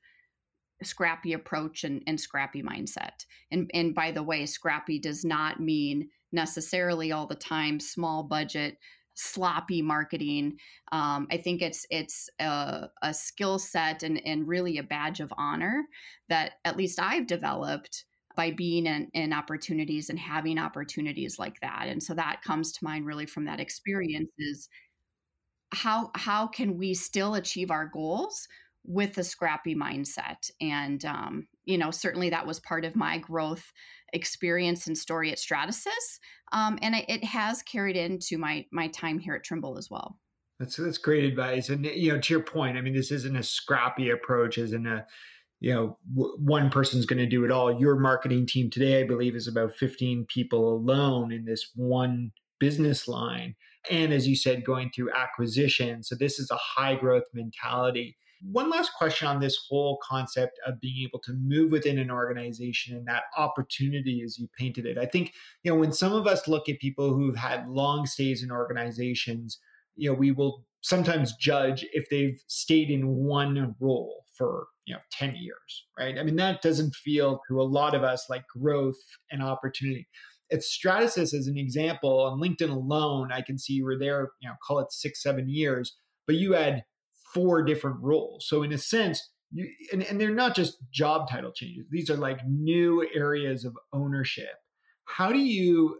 scrappy 0.83 1.33
approach 1.33 1.83
and, 1.83 2.01
and 2.07 2.19
scrappy 2.19 2.63
mindset. 2.63 3.25
And, 3.51 3.69
and 3.73 3.93
by 3.93 4.11
the 4.11 4.23
way, 4.23 4.45
scrappy 4.45 4.99
does 4.99 5.25
not 5.25 5.59
mean 5.59 6.09
necessarily 6.31 7.11
all 7.11 7.27
the 7.27 7.35
time 7.35 7.79
small 7.79 8.23
budget 8.23 8.77
sloppy 9.13 9.81
marketing. 9.81 10.57
Um, 10.91 11.27
I 11.31 11.37
think 11.37 11.61
it's 11.61 11.85
it's 11.89 12.29
a, 12.39 12.87
a 13.01 13.13
skill 13.13 13.59
set 13.59 14.03
and, 14.03 14.25
and 14.25 14.47
really 14.47 14.77
a 14.77 14.83
badge 14.83 15.19
of 15.19 15.33
honor 15.37 15.83
that 16.29 16.53
at 16.63 16.77
least 16.77 16.99
I've 16.99 17.27
developed 17.27 18.05
by 18.35 18.51
being 18.51 18.85
in, 18.85 19.09
in 19.13 19.33
opportunities 19.33 20.09
and 20.09 20.19
having 20.19 20.57
opportunities 20.57 21.37
like 21.39 21.59
that. 21.61 21.85
And 21.87 22.01
so 22.01 22.13
that 22.13 22.41
comes 22.43 22.71
to 22.73 22.83
mind 22.83 23.05
really 23.05 23.25
from 23.25 23.45
that 23.45 23.59
experience 23.59 24.31
is 24.37 24.69
how 25.73 26.11
how 26.15 26.47
can 26.47 26.77
we 26.77 26.93
still 26.93 27.35
achieve 27.35 27.71
our 27.71 27.85
goals 27.85 28.47
with 28.83 29.17
a 29.17 29.23
scrappy 29.23 29.75
mindset? 29.75 30.49
And 30.59 31.03
um, 31.05 31.47
you 31.65 31.77
know 31.77 31.91
certainly 31.91 32.29
that 32.29 32.45
was 32.45 32.59
part 32.59 32.85
of 32.85 32.95
my 32.95 33.17
growth 33.17 33.71
experience 34.13 34.87
and 34.87 34.97
story 34.97 35.31
at 35.31 35.37
stratasys 35.37 36.19
um, 36.51 36.77
and 36.81 36.95
it, 36.95 37.05
it 37.07 37.23
has 37.23 37.61
carried 37.63 37.95
into 37.95 38.37
my 38.37 38.65
my 38.71 38.87
time 38.89 39.19
here 39.19 39.35
at 39.35 39.43
trimble 39.43 39.77
as 39.77 39.89
well. 39.89 40.17
That's 40.59 40.75
that's 40.75 40.97
great 40.97 41.23
advice. 41.23 41.69
And 41.69 41.85
you 41.85 42.11
know 42.11 42.19
to 42.19 42.33
your 42.33 42.43
point 42.43 42.77
i 42.77 42.81
mean 42.81 42.93
this 42.93 43.11
isn't 43.11 43.35
a 43.35 43.43
scrappy 43.43 44.09
approach 44.09 44.57
isn't 44.57 44.85
a 44.85 45.05
you 45.61 45.73
know 45.73 45.97
w- 46.13 46.35
one 46.39 46.69
person's 46.69 47.05
going 47.05 47.19
to 47.19 47.25
do 47.25 47.45
it 47.45 47.51
all. 47.51 47.79
Your 47.79 47.95
marketing 47.97 48.45
team 48.45 48.69
today 48.69 49.01
i 49.01 49.07
believe 49.07 49.35
is 49.35 49.47
about 49.47 49.75
15 49.75 50.25
people 50.25 50.73
alone 50.73 51.31
in 51.31 51.45
this 51.45 51.71
one 51.75 52.31
business 52.59 53.07
line. 53.07 53.55
And 53.89 54.11
as 54.11 54.27
you 54.27 54.35
said 54.35 54.65
going 54.65 54.91
through 54.93 55.11
acquisition. 55.13 56.03
So 56.03 56.15
this 56.15 56.37
is 56.39 56.51
a 56.51 56.57
high 56.57 56.95
growth 56.95 57.23
mentality. 57.33 58.17
One 58.43 58.71
last 58.71 58.93
question 58.97 59.27
on 59.27 59.39
this 59.39 59.57
whole 59.69 59.99
concept 60.03 60.59
of 60.65 60.81
being 60.81 61.07
able 61.07 61.19
to 61.25 61.33
move 61.33 61.71
within 61.71 61.99
an 61.99 62.09
organization 62.09 62.95
and 62.97 63.07
that 63.07 63.23
opportunity 63.37 64.23
as 64.25 64.39
you 64.39 64.47
painted 64.57 64.87
it. 64.87 64.97
I 64.97 65.05
think, 65.05 65.33
you 65.63 65.71
know, 65.71 65.79
when 65.79 65.91
some 65.91 66.11
of 66.11 66.25
us 66.25 66.47
look 66.47 66.67
at 66.67 66.79
people 66.79 67.13
who've 67.13 67.35
had 67.35 67.69
long 67.69 68.07
stays 68.07 68.41
in 68.41 68.51
organizations, 68.51 69.59
you 69.95 70.09
know, 70.09 70.15
we 70.15 70.31
will 70.31 70.65
sometimes 70.81 71.33
judge 71.33 71.85
if 71.93 72.09
they've 72.09 72.39
stayed 72.47 72.89
in 72.89 73.07
one 73.07 73.75
role 73.79 74.25
for, 74.37 74.67
you 74.85 74.95
know, 74.95 75.01
10 75.11 75.35
years, 75.35 75.85
right? 75.97 76.17
I 76.17 76.23
mean, 76.23 76.35
that 76.37 76.61
doesn't 76.61 76.95
feel 76.95 77.39
to 77.47 77.61
a 77.61 77.63
lot 77.63 77.93
of 77.93 78.03
us 78.03 78.25
like 78.29 78.43
growth 78.47 78.97
and 79.29 79.43
opportunity. 79.43 80.07
At 80.51 80.59
Stratasys, 80.59 81.33
as 81.33 81.47
an 81.47 81.57
example, 81.57 82.21
on 82.21 82.41
LinkedIn 82.41 82.69
alone, 82.69 83.31
I 83.31 83.41
can 83.41 83.57
see 83.57 83.73
you 83.73 83.85
were 83.85 83.97
there, 83.97 84.31
you 84.41 84.49
know, 84.49 84.55
call 84.65 84.79
it 84.79 84.91
six, 84.91 85.21
seven 85.21 85.47
years, 85.47 85.95
but 86.27 86.35
you 86.35 86.53
had 86.53 86.83
four 87.33 87.63
different 87.63 87.97
roles. 88.01 88.47
So 88.47 88.63
in 88.63 88.73
a 88.73 88.77
sense, 88.77 89.29
you 89.51 89.69
and, 89.91 90.03
and 90.03 90.19
they're 90.19 90.31
not 90.33 90.55
just 90.55 90.77
job 90.91 91.29
title 91.29 91.51
changes. 91.51 91.85
These 91.89 92.09
are 92.09 92.17
like 92.17 92.39
new 92.47 93.07
areas 93.13 93.65
of 93.65 93.77
ownership. 93.93 94.55
How 95.05 95.31
do 95.31 95.39
you 95.39 95.99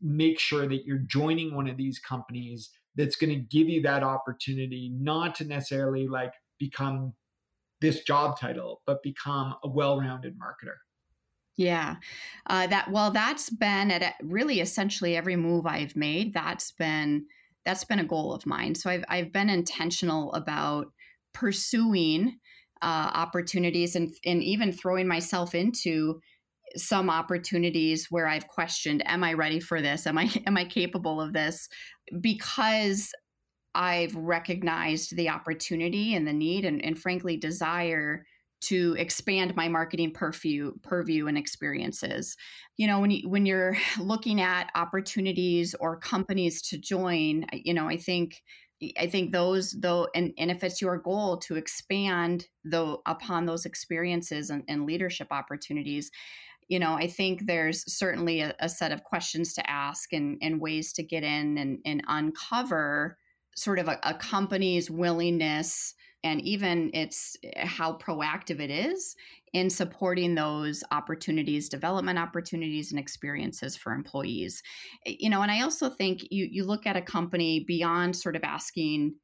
make 0.00 0.38
sure 0.38 0.66
that 0.66 0.84
you're 0.84 1.04
joining 1.06 1.54
one 1.54 1.68
of 1.68 1.76
these 1.76 1.98
companies 1.98 2.70
that's 2.96 3.16
going 3.16 3.30
to 3.30 3.36
give 3.36 3.68
you 3.68 3.82
that 3.82 4.02
opportunity 4.02 4.90
not 4.94 5.34
to 5.36 5.44
necessarily 5.44 6.08
like 6.08 6.32
become 6.58 7.12
this 7.80 8.02
job 8.04 8.38
title, 8.40 8.80
but 8.86 9.02
become 9.02 9.54
a 9.62 9.68
well-rounded 9.68 10.34
marketer? 10.34 10.76
Yeah, 11.56 11.96
uh, 12.48 12.66
that 12.66 12.90
well, 12.90 13.10
that's 13.10 13.48
been 13.48 13.90
at 13.90 14.14
really 14.22 14.60
essentially 14.60 15.16
every 15.16 15.36
move 15.36 15.66
I've 15.66 15.96
made. 15.96 16.34
That's 16.34 16.72
been 16.72 17.26
that's 17.64 17.84
been 17.84 17.98
a 17.98 18.04
goal 18.04 18.34
of 18.34 18.46
mine. 18.46 18.74
So 18.74 18.90
I've 18.90 19.04
I've 19.08 19.32
been 19.32 19.48
intentional 19.48 20.32
about 20.34 20.88
pursuing 21.32 22.38
uh, 22.82 23.10
opportunities 23.14 23.96
and 23.96 24.14
and 24.24 24.42
even 24.42 24.70
throwing 24.70 25.08
myself 25.08 25.54
into 25.54 26.20
some 26.76 27.10
opportunities 27.10 28.06
where 28.10 28.26
I've 28.26 28.48
questioned, 28.48 29.06
am 29.06 29.22
I 29.22 29.34
ready 29.34 29.60
for 29.60 29.80
this? 29.80 30.06
Am 30.06 30.18
I 30.18 30.30
am 30.46 30.56
I 30.56 30.64
capable 30.64 31.20
of 31.20 31.32
this? 31.32 31.68
Because 32.20 33.12
I've 33.74 34.14
recognized 34.16 35.16
the 35.16 35.28
opportunity 35.28 36.14
and 36.14 36.26
the 36.26 36.32
need 36.32 36.64
and, 36.64 36.82
and 36.82 36.98
frankly 36.98 37.36
desire 37.36 38.24
to 38.62 38.96
expand 38.98 39.54
my 39.54 39.68
marketing 39.68 40.12
purview 40.12 40.72
purview 40.82 41.26
and 41.26 41.36
experiences 41.36 42.36
you 42.78 42.86
know 42.86 43.00
when 43.00 43.10
you 43.10 43.28
when 43.28 43.44
you're 43.44 43.76
looking 44.00 44.40
at 44.40 44.70
opportunities 44.74 45.74
or 45.78 45.98
companies 45.98 46.62
to 46.62 46.78
join 46.78 47.44
you 47.52 47.74
know 47.74 47.88
i 47.88 47.96
think 47.96 48.42
i 48.98 49.06
think 49.06 49.32
those 49.32 49.72
though 49.80 50.08
and, 50.14 50.32
and 50.38 50.50
if 50.50 50.64
it's 50.64 50.80
your 50.80 50.98
goal 50.98 51.36
to 51.36 51.56
expand 51.56 52.46
though 52.64 53.02
upon 53.06 53.44
those 53.44 53.66
experiences 53.66 54.50
and, 54.50 54.62
and 54.68 54.86
leadership 54.86 55.28
opportunities 55.30 56.10
you 56.68 56.78
know 56.78 56.94
i 56.94 57.06
think 57.06 57.46
there's 57.46 57.84
certainly 57.92 58.40
a, 58.40 58.54
a 58.60 58.68
set 58.68 58.92
of 58.92 59.04
questions 59.04 59.54
to 59.54 59.70
ask 59.70 60.12
and, 60.12 60.38
and 60.42 60.60
ways 60.60 60.92
to 60.92 61.02
get 61.02 61.22
in 61.22 61.58
and, 61.58 61.78
and 61.84 62.02
uncover 62.08 63.16
sort 63.54 63.78
of 63.78 63.88
a, 63.88 63.98
a 64.02 64.14
company's 64.14 64.90
willingness 64.90 65.94
and 66.24 66.40
even 66.42 66.90
it's 66.92 67.36
eh, 67.44 67.66
how 67.66 67.96
proactive 67.98 68.60
it 68.60 68.70
is 68.70 69.14
in 69.52 69.70
supporting 69.70 70.34
those 70.34 70.82
opportunities 70.90 71.68
development 71.68 72.18
opportunities 72.18 72.90
and 72.90 72.98
experiences 72.98 73.76
for 73.76 73.92
employees. 73.92 74.62
Eh, 75.06 75.14
you 75.18 75.30
know 75.30 75.42
and 75.42 75.50
i 75.50 75.62
also 75.62 75.88
think 75.88 76.20
you 76.30 76.46
you 76.50 76.64
look 76.64 76.86
at 76.86 76.96
a 76.96 77.02
company 77.02 77.64
beyond 77.66 78.14
sort 78.14 78.36
of 78.36 78.44
asking 78.44 79.14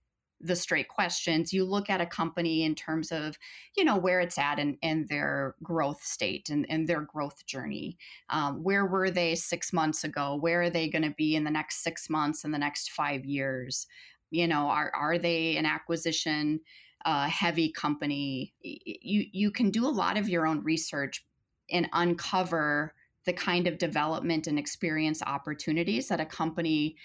the 0.43 0.57
straight 0.57 0.89
questions. 0.89 1.53
You 1.53 1.65
look 1.65 1.89
at 1.89 2.01
a 2.01 2.07
company 2.07 2.65
in 2.65 2.75
terms 2.75 3.13
of 3.13 3.39
you 3.77 3.85
know 3.85 3.97
where 3.97 4.21
it's 4.21 4.39
at 4.39 4.59
and, 4.59 4.77
in 4.83 5.07
their 5.09 5.55
growth 5.63 6.03
state 6.03 6.51
and, 6.51 6.67
and 6.69 6.87
their 6.87 7.03
growth 7.03 7.47
journey. 7.47 7.97
Um, 8.31 8.63
where 8.63 8.87
were 8.87 9.11
they 9.11 9.35
six 9.35 9.73
months 9.73 10.05
ago? 10.05 10.37
Where 10.41 10.63
are 10.63 10.71
they 10.71 10.89
going 10.89 11.05
to 11.05 11.15
be 11.17 11.37
in 11.37 11.45
the 11.45 11.51
next 11.51 11.83
six 11.83 12.11
months 12.11 12.45
and 12.45 12.53
the 12.53 12.59
next 12.59 12.91
five 12.91 13.25
years? 13.25 13.87
You 14.31 14.49
know 14.49 14.69
are, 14.69 14.91
are 14.95 15.19
they 15.19 15.57
an 15.57 15.67
acquisition 15.67 16.61
uh, 17.05 17.29
heavy 17.29 17.71
company, 17.71 18.55
you 18.63 19.27
you 19.33 19.51
can 19.51 19.71
do 19.71 19.87
a 19.87 19.89
lot 19.89 20.17
of 20.17 20.29
your 20.29 20.47
own 20.47 20.63
research 20.63 21.25
and 21.71 21.89
uncover 21.93 22.95
the 23.25 23.33
kind 23.33 23.67
of 23.67 23.79
development 23.79 24.47
and 24.47 24.59
experience 24.59 25.23
opportunities 25.23 26.09
that 26.09 26.21
a 26.21 26.27
company 26.27 26.97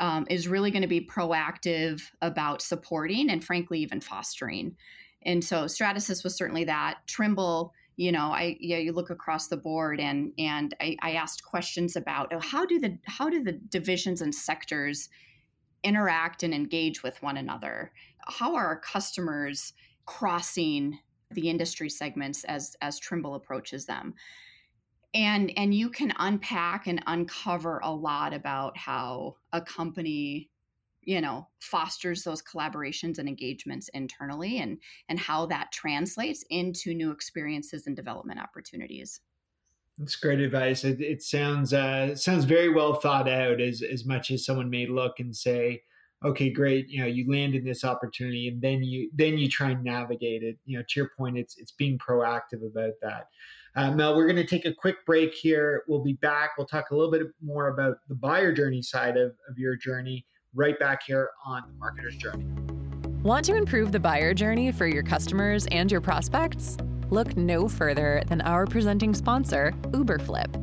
um, 0.00 0.26
is 0.30 0.48
really 0.48 0.70
going 0.70 0.82
to 0.82 0.88
be 0.88 1.00
proactive 1.00 2.02
about 2.22 2.62
supporting 2.62 3.30
and 3.30 3.44
frankly 3.44 3.80
even 3.80 4.00
fostering. 4.00 4.76
And 5.24 5.42
so 5.42 5.64
Stratasys 5.64 6.22
was 6.22 6.36
certainly 6.36 6.64
that. 6.64 6.98
Trimble, 7.06 7.72
you 7.96 8.12
know, 8.12 8.32
I 8.32 8.56
yeah, 8.60 8.78
you 8.78 8.92
look 8.92 9.10
across 9.10 9.48
the 9.48 9.56
board 9.56 10.00
and 10.00 10.32
and 10.38 10.74
I, 10.80 10.96
I 11.02 11.12
asked 11.12 11.44
questions 11.44 11.96
about 11.96 12.32
oh, 12.32 12.40
how 12.40 12.66
do 12.66 12.78
the 12.78 12.98
how 13.04 13.28
do 13.28 13.42
the 13.42 13.52
divisions 13.52 14.20
and 14.22 14.34
sectors 14.34 15.08
interact 15.82 16.42
and 16.42 16.54
engage 16.54 17.02
with 17.02 17.22
one 17.22 17.36
another? 17.36 17.92
How 18.26 18.54
are 18.54 18.66
our 18.66 18.80
customers 18.80 19.72
crossing 20.04 20.98
the 21.30 21.48
industry 21.48 21.90
segments 21.90 22.44
as 22.44 22.76
as 22.82 22.98
Trimble 22.98 23.34
approaches 23.34 23.86
them? 23.86 24.14
And 25.16 25.50
and 25.56 25.74
you 25.74 25.88
can 25.88 26.12
unpack 26.18 26.86
and 26.86 27.02
uncover 27.06 27.80
a 27.82 27.90
lot 27.90 28.34
about 28.34 28.76
how 28.76 29.36
a 29.52 29.62
company 29.62 30.50
you 31.02 31.20
know 31.22 31.48
fosters 31.60 32.22
those 32.22 32.42
collaborations 32.42 33.18
and 33.18 33.28
engagements 33.28 33.88
internally 33.94 34.58
and 34.58 34.78
and 35.08 35.18
how 35.18 35.46
that 35.46 35.72
translates 35.72 36.44
into 36.50 36.92
new 36.92 37.12
experiences 37.12 37.86
and 37.86 37.96
development 37.96 38.40
opportunities 38.40 39.20
that's 39.98 40.16
great 40.16 40.40
advice. 40.40 40.84
It, 40.84 41.00
it 41.00 41.22
sounds 41.22 41.72
uh, 41.72 42.14
sounds 42.16 42.44
very 42.44 42.68
well 42.68 42.94
thought 42.94 43.28
out. 43.28 43.60
As 43.60 43.82
as 43.82 44.04
much 44.04 44.30
as 44.30 44.44
someone 44.44 44.68
may 44.68 44.86
look 44.86 45.20
and 45.20 45.34
say, 45.34 45.82
"Okay, 46.22 46.50
great," 46.50 46.88
you 46.90 47.00
know, 47.00 47.06
you 47.06 47.30
land 47.30 47.54
in 47.54 47.64
this 47.64 47.82
opportunity, 47.82 48.48
and 48.48 48.60
then 48.60 48.82
you 48.82 49.10
then 49.14 49.38
you 49.38 49.48
try 49.48 49.70
and 49.70 49.82
navigate 49.82 50.42
it. 50.42 50.58
You 50.66 50.78
know, 50.78 50.84
to 50.86 51.00
your 51.00 51.10
point, 51.16 51.38
it's 51.38 51.56
it's 51.56 51.72
being 51.72 51.98
proactive 51.98 52.62
about 52.62 52.92
that. 53.00 53.28
Uh, 53.76 53.90
Mel, 53.90 54.16
we're 54.16 54.26
going 54.26 54.36
to 54.36 54.46
take 54.46 54.64
a 54.64 54.72
quick 54.72 55.04
break 55.04 55.34
here. 55.34 55.84
We'll 55.86 56.02
be 56.02 56.14
back. 56.14 56.52
We'll 56.56 56.66
talk 56.66 56.90
a 56.90 56.96
little 56.96 57.10
bit 57.10 57.22
more 57.42 57.68
about 57.68 57.98
the 58.08 58.14
buyer 58.14 58.50
journey 58.50 58.80
side 58.80 59.16
of, 59.18 59.32
of 59.48 59.58
your 59.58 59.76
journey 59.76 60.24
right 60.54 60.78
back 60.78 61.02
here 61.06 61.28
on 61.44 61.62
the 61.68 61.74
marketer's 61.74 62.16
journey. 62.16 62.46
Want 63.22 63.44
to 63.44 63.54
improve 63.54 63.92
the 63.92 64.00
buyer 64.00 64.32
journey 64.32 64.72
for 64.72 64.86
your 64.86 65.02
customers 65.02 65.66
and 65.66 65.92
your 65.92 66.00
prospects? 66.00 66.78
look 67.10 67.36
no 67.36 67.68
further 67.68 68.22
than 68.26 68.40
our 68.42 68.66
presenting 68.66 69.14
sponsor, 69.14 69.72
Uberflip. 69.90 70.62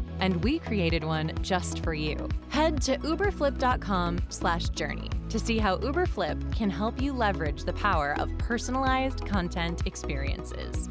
and 0.21 0.41
we 0.43 0.59
created 0.59 1.03
one 1.03 1.33
just 1.41 1.83
for 1.83 1.93
you. 1.93 2.29
Head 2.49 2.81
to 2.83 2.97
uberflip.com/journey 2.99 5.09
to 5.29 5.39
see 5.39 5.57
how 5.57 5.77
Uberflip 5.77 6.55
can 6.55 6.69
help 6.69 7.01
you 7.01 7.11
leverage 7.13 7.63
the 7.63 7.73
power 7.73 8.15
of 8.19 8.37
personalized 8.37 9.25
content 9.25 9.81
experiences. 9.85 10.89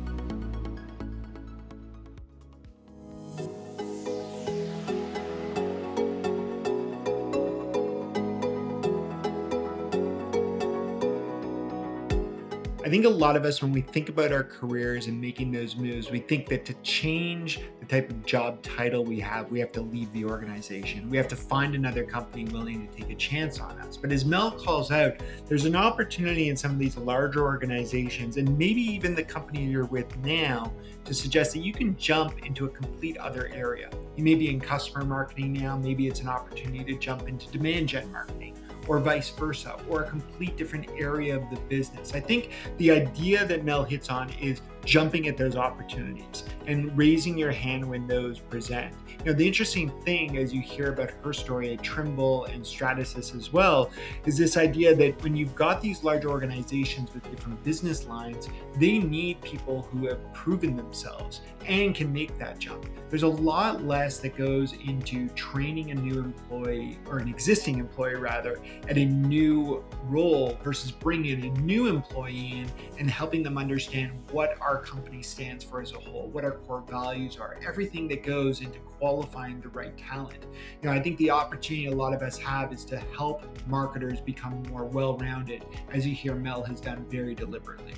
I 12.83 12.89
think 12.89 13.05
a 13.05 13.11
lot 13.11 13.37
of 13.37 13.45
us, 13.45 13.61
when 13.61 13.73
we 13.73 13.83
think 13.83 14.09
about 14.09 14.33
our 14.33 14.43
careers 14.43 15.07
and 15.07 15.21
making 15.21 15.53
those 15.53 15.77
moves, 15.77 16.11
we 16.11 16.19
think 16.19 16.49
that 16.49 16.65
to 16.65 16.73
change 16.83 17.61
the 17.79 17.85
type 17.85 18.09
of 18.09 18.25
job 18.25 18.63
title 18.63 19.05
we 19.05 19.21
have, 19.21 19.51
we 19.51 19.61
have 19.61 19.71
to 19.73 19.83
leave 19.83 20.11
the 20.15 20.25
organization. 20.25 21.11
We 21.11 21.19
have 21.19 21.29
to 21.29 21.37
find 21.37 21.75
another 21.75 22.05
company 22.05 22.45
willing 22.47 22.89
to 22.89 22.97
take 22.97 23.11
a 23.11 23.15
chance 23.15 23.61
on 23.61 23.79
us. 23.81 23.99
But 23.99 24.13
as 24.13 24.25
Mel 24.25 24.51
calls 24.51 24.91
out, 24.91 25.13
there's 25.47 25.67
an 25.67 25.77
opportunity 25.77 26.49
in 26.49 26.57
some 26.57 26.71
of 26.71 26.79
these 26.79 26.97
larger 26.97 27.43
organizations, 27.43 28.39
and 28.39 28.57
maybe 28.57 28.81
even 28.81 29.15
the 29.15 29.25
company 29.25 29.63
you're 29.67 29.85
with 29.85 30.17
now, 30.19 30.73
to 31.05 31.13
suggest 31.13 31.53
that 31.53 31.61
you 31.61 31.75
can 31.75 31.95
jump 31.99 32.47
into 32.47 32.65
a 32.65 32.69
complete 32.69 33.19
other 33.19 33.51
area. 33.53 33.91
You 34.17 34.25
may 34.25 34.37
be 34.37 34.49
in 34.49 34.59
customer 34.59 35.05
marketing 35.05 35.53
now, 35.53 35.77
maybe 35.77 36.07
it's 36.07 36.21
an 36.21 36.29
opportunity 36.29 36.83
to 36.95 36.99
jump 36.99 37.29
into 37.29 37.47
demand 37.51 37.89
gen 37.89 38.11
marketing 38.11 38.57
or 38.91 38.99
vice 38.99 39.31
versa, 39.31 39.77
or 39.89 40.03
a 40.03 40.11
complete 40.11 40.57
different 40.57 40.91
area 40.99 41.37
of 41.37 41.49
the 41.49 41.61
business. 41.69 42.13
I 42.13 42.19
think 42.19 42.51
the 42.79 42.91
idea 42.91 43.47
that 43.47 43.65
Mel 43.65 43.85
hits 43.85 44.11
on 44.11 44.31
is 44.31 44.63
jumping 44.85 45.29
at 45.29 45.37
those 45.37 45.55
opportunities 45.55 46.43
and 46.67 46.99
raising 46.99 47.39
your 47.39 47.53
hand 47.53 47.89
when 47.89 48.09
those 48.09 48.41
present. 48.41 48.93
You 49.23 49.33
know, 49.33 49.37
the 49.37 49.47
interesting 49.47 49.91
thing 50.01 50.39
as 50.39 50.55
you 50.55 50.63
hear 50.63 50.95
about 50.95 51.11
her 51.23 51.35
story 51.35 51.75
at 51.75 51.83
Trimble 51.83 52.47
and 52.47 52.65
Stratasys 52.65 53.37
as 53.37 53.53
well 53.53 53.91
is 54.25 54.39
this 54.39 54.57
idea 54.57 54.95
that 54.95 55.23
when 55.23 55.37
you've 55.37 55.55
got 55.55 55.83
these 55.83 56.03
large 56.03 56.25
organizations 56.25 57.13
with 57.13 57.31
different 57.31 57.63
business 57.63 58.07
lines, 58.07 58.49
they 58.77 58.99
need 58.99 59.39
people 59.43 59.83
who 59.83 60.07
have 60.07 60.33
proven 60.33 60.75
themselves 60.75 61.43
and 61.67 61.95
can 61.95 62.11
make 62.11 62.39
that 62.39 62.59
jump. 62.59 62.87
There's 63.11 63.25
a 63.25 63.29
lot 63.29 63.85
less 63.85 64.21
that 64.21 64.39
goes 64.39 64.73
into 64.73 65.29
training 65.31 65.91
a 65.91 65.95
new 65.97 66.19
employee 66.21 66.99
or 67.07 67.19
an 67.19 67.29
existing 67.29 67.79
employee 67.79 68.15
rather 68.15 68.59
at 68.89 68.97
a 68.97 69.05
new 69.05 69.85
role 70.05 70.57
versus 70.65 70.91
bringing 70.91 71.45
a 71.45 71.61
new 71.61 71.89
employee 71.89 72.61
in 72.61 72.71
and 72.99 73.11
helping 73.11 73.43
them 73.43 73.59
understand 73.59 74.13
what 74.31 74.59
our 74.63 74.79
company 74.79 75.23
stands 75.23 75.63
for 75.63 75.83
as 75.83 75.93
a 75.93 75.99
whole, 75.99 76.29
what 76.29 76.43
our 76.43 76.53
core 76.53 76.83
values 76.89 77.37
are, 77.37 77.59
everything 77.67 78.09
that 78.09 78.23
goes 78.23 78.63
into 78.63 78.79
qualifying 79.11 79.61
the 79.61 79.69
right 79.71 79.99
talent. 79.99 80.47
You 80.81 80.89
know, 80.89 80.93
I 80.95 81.01
think 81.01 81.19
the 81.19 81.31
opportunity 81.31 81.87
a 81.87 81.95
lot 81.95 82.15
of 82.15 82.23
us 82.23 82.39
have 82.39 82.73
is 82.73 82.85
to 82.85 82.97
help 83.17 83.45
marketers 83.67 84.21
become 84.21 84.63
more 84.71 84.85
well-rounded, 84.85 85.65
as 85.93 86.07
you 86.07 86.15
hear 86.15 86.37
Mel 86.37 86.63
has 86.63 86.81
done 86.81 87.05
very 87.11 87.35
deliberately. 87.35 87.95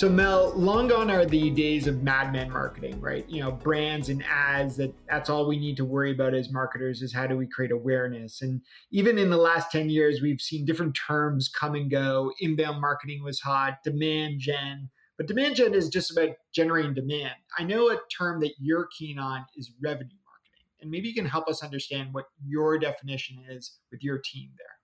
So 0.00 0.08
Mel, 0.08 0.54
long 0.56 0.88
gone 0.88 1.10
are 1.10 1.26
the 1.26 1.50
days 1.50 1.86
of 1.86 2.02
madman 2.02 2.50
marketing, 2.50 2.98
right? 3.02 3.28
You 3.28 3.42
know, 3.42 3.52
brands 3.52 4.08
and 4.08 4.24
ads 4.24 4.74
that 4.76 4.94
that's 5.06 5.28
all 5.28 5.46
we 5.46 5.58
need 5.58 5.76
to 5.76 5.84
worry 5.84 6.10
about 6.12 6.32
as 6.32 6.50
marketers 6.50 7.02
is 7.02 7.12
how 7.12 7.26
do 7.26 7.36
we 7.36 7.46
create 7.46 7.70
awareness. 7.70 8.40
And 8.40 8.62
even 8.90 9.18
in 9.18 9.28
the 9.28 9.36
last 9.36 9.70
10 9.70 9.90
years, 9.90 10.22
we've 10.22 10.40
seen 10.40 10.64
different 10.64 10.94
terms 10.94 11.50
come 11.50 11.74
and 11.74 11.90
go. 11.90 12.32
Inbound 12.40 12.80
marketing 12.80 13.22
was 13.22 13.40
hot, 13.40 13.84
demand 13.84 14.40
gen, 14.40 14.88
but 15.18 15.26
demand 15.26 15.56
gen 15.56 15.74
is 15.74 15.90
just 15.90 16.10
about 16.12 16.30
generating 16.50 16.94
demand. 16.94 17.34
I 17.58 17.64
know 17.64 17.90
a 17.90 17.98
term 18.10 18.40
that 18.40 18.54
you're 18.58 18.88
keen 18.98 19.18
on 19.18 19.44
is 19.54 19.70
revenue 19.82 20.16
marketing. 20.24 20.64
And 20.80 20.90
maybe 20.90 21.08
you 21.08 21.14
can 21.14 21.26
help 21.26 21.46
us 21.46 21.62
understand 21.62 22.14
what 22.14 22.24
your 22.42 22.78
definition 22.78 23.36
is 23.50 23.76
with 23.92 24.02
your 24.02 24.16
team 24.16 24.48
there. 24.56 24.79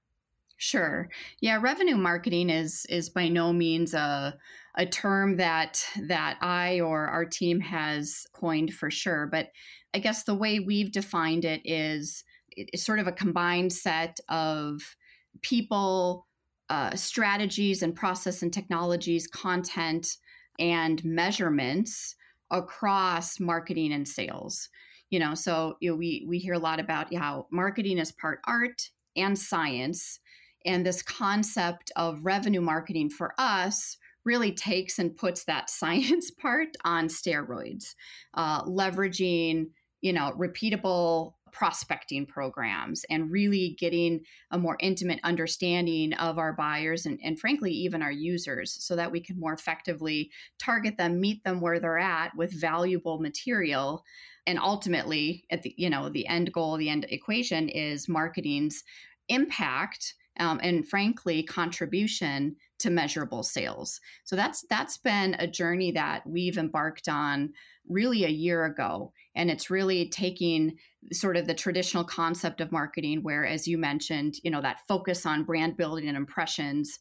Sure. 0.59 1.11
Yeah, 1.41 1.59
revenue 1.61 1.97
marketing 1.97 2.49
is 2.49 2.87
is 2.89 3.11
by 3.11 3.29
no 3.29 3.53
means 3.53 3.93
a 3.93 4.39
a 4.77 4.87
term 4.87 5.37
that 5.37 5.87
that 6.03 6.39
I 6.43 6.81
or 6.81 7.07
our 7.09 7.27
team 7.27 7.61
has 7.61 8.27
coined 8.33 8.73
for 8.73 8.91
sure, 8.91 9.27
but 9.27 9.51
I 9.95 9.99
guess 9.99 10.25
the 10.25 10.35
way 10.35 10.59
we've 10.61 10.93
defined 10.93 11.45
it 11.45 11.61
is 11.65 12.25
it's 12.51 12.83
sort 12.83 12.99
of 13.01 13.07
a 13.07 13.13
combined 13.13 13.73
set 13.73 14.19
of 14.31 14.97
people, 15.43 16.27
uh, 16.71 16.97
strategies 16.97 17.83
and 17.83 17.95
process 17.95 18.43
and 18.43 18.53
technologies, 18.53 19.27
content 19.27 20.17
and 20.59 21.05
measurements 21.05 22.17
across 22.51 23.39
marketing 23.39 23.93
and 23.93 24.09
sales. 24.09 24.71
You 25.11 25.19
know, 25.19 25.35
so 25.35 25.77
you 25.81 25.91
know, 25.91 25.97
we 25.97 26.25
we 26.27 26.39
hear 26.39 26.55
a 26.55 26.59
lot 26.59 26.81
about 26.81 27.15
how 27.15 27.47
marketing 27.53 27.99
is 27.99 28.11
part 28.11 28.41
art 28.47 28.91
and 29.17 29.39
science 29.39 30.19
and 30.67 30.85
this 30.85 31.03
concept 31.03 31.93
of 31.97 32.25
revenue 32.25 32.61
marketing 32.61 33.11
for 33.11 33.33
us 33.39 33.97
really 34.25 34.53
takes 34.53 34.99
and 34.99 35.17
puts 35.17 35.45
that 35.45 35.71
science 35.71 36.31
part 36.31 36.69
on 36.85 37.09
steroids, 37.09 37.95
uh, 38.35 38.65
leveraging 38.65 39.67
you 40.03 40.13
know 40.13 40.33
repeatable 40.39 41.33
prospecting 41.53 42.27
programs 42.27 43.05
and 43.09 43.33
really 43.33 43.75
getting 43.79 44.21
a 44.51 44.59
more 44.59 44.77
intimate 44.81 45.19
understanding 45.25 46.13
of 46.15 46.39
our 46.39 46.53
buyers 46.53 47.07
and, 47.07 47.19
and 47.25 47.41
frankly 47.41 47.73
even 47.73 48.03
our 48.03 48.13
users 48.13 48.77
so 48.85 48.95
that 48.95 49.11
we 49.11 49.21
can 49.21 49.41
more 49.41 49.55
effectively 49.55 50.31
target 50.59 50.99
them 50.99 51.19
meet 51.19 51.43
them 51.45 51.61
where 51.63 51.81
they're 51.81 51.99
at 51.99 52.31
with 52.37 52.53
valuable 52.61 53.19
material. 53.21 54.05
And 54.47 54.59
ultimately 54.59 55.45
at 55.51 55.63
the 55.63 55.75
you 55.79 55.89
know 55.89 56.11
the 56.11 56.27
end 56.27 56.53
goal 56.53 56.77
the 56.77 56.91
end 56.91 57.07
equation 57.09 57.69
is 57.69 58.09
marketing's 58.09 58.85
impact 59.29 60.15
um, 60.39 60.61
and 60.63 60.87
frankly 60.89 61.43
contribution 61.43 62.57
to 62.79 62.91
measurable 62.91 63.43
sales. 63.43 64.01
So 64.25 64.37
that's 64.37 64.65
that's 64.69 64.99
been 64.99 65.35
a 65.39 65.47
journey 65.47 65.93
that 65.93 66.27
we've 66.27 66.59
embarked 66.59 67.09
on 67.09 67.53
really 67.89 68.25
a 68.25 68.29
year 68.29 68.65
ago 68.65 69.13
and 69.35 69.51
it's 69.51 69.71
really 69.71 70.09
taking 70.09 70.77
sort 71.13 71.37
of 71.37 71.47
the 71.47 71.55
traditional 71.55 72.03
concept 72.03 72.61
of 72.61 72.73
marketing 72.73 73.23
where 73.23 73.47
as 73.47 73.69
you 73.69 73.79
mentioned 73.79 74.35
you 74.43 74.51
know 74.51 74.61
that 74.61 74.81
focus 74.89 75.25
on 75.25 75.45
brand 75.45 75.77
building 75.77 76.09
and 76.09 76.17
impressions 76.17 76.99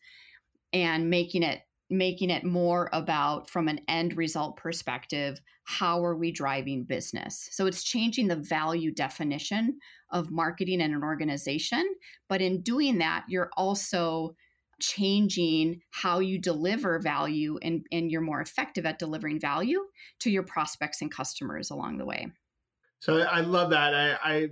and 0.74 1.10
making 1.10 1.42
it 1.42 1.62
making 1.90 2.30
it 2.30 2.44
more 2.44 2.90
about 2.94 3.50
from 3.50 3.68
an 3.68 3.80
end 3.88 4.18
result 4.18 4.58
perspective 4.58 5.40
how 5.68 6.04
are 6.06 6.16
we 6.16 6.32
driving 6.32 6.84
business? 6.84 7.50
So 7.52 7.66
it's 7.66 7.84
changing 7.84 8.28
the 8.28 8.36
value 8.36 8.94
definition 8.94 9.80
of 10.12 10.30
marketing 10.30 10.82
in 10.82 10.94
an 10.94 11.04
organization 11.04 11.84
but 12.30 12.42
in 12.42 12.62
doing 12.62 13.00
that 13.00 13.26
you're 13.28 13.50
also 13.58 14.36
changing 14.80 15.82
how 15.92 16.20
you 16.20 16.40
deliver 16.40 17.00
value 17.00 17.58
and, 17.62 17.86
and 17.92 18.12
you're 18.12 18.22
more 18.22 18.42
effective 18.42 18.86
at 18.86 19.00
delivering 19.00 19.40
value 19.40 19.82
to 20.20 20.30
your 20.30 20.44
prospects 20.44 21.02
and 21.02 21.12
customers 21.12 21.70
along 21.70 21.98
the 21.98 22.06
way. 22.06 22.28
So 23.00 23.20
i 23.20 23.42
love 23.42 23.70
that. 23.70 23.94
I, 23.94 24.18
I 24.24 24.50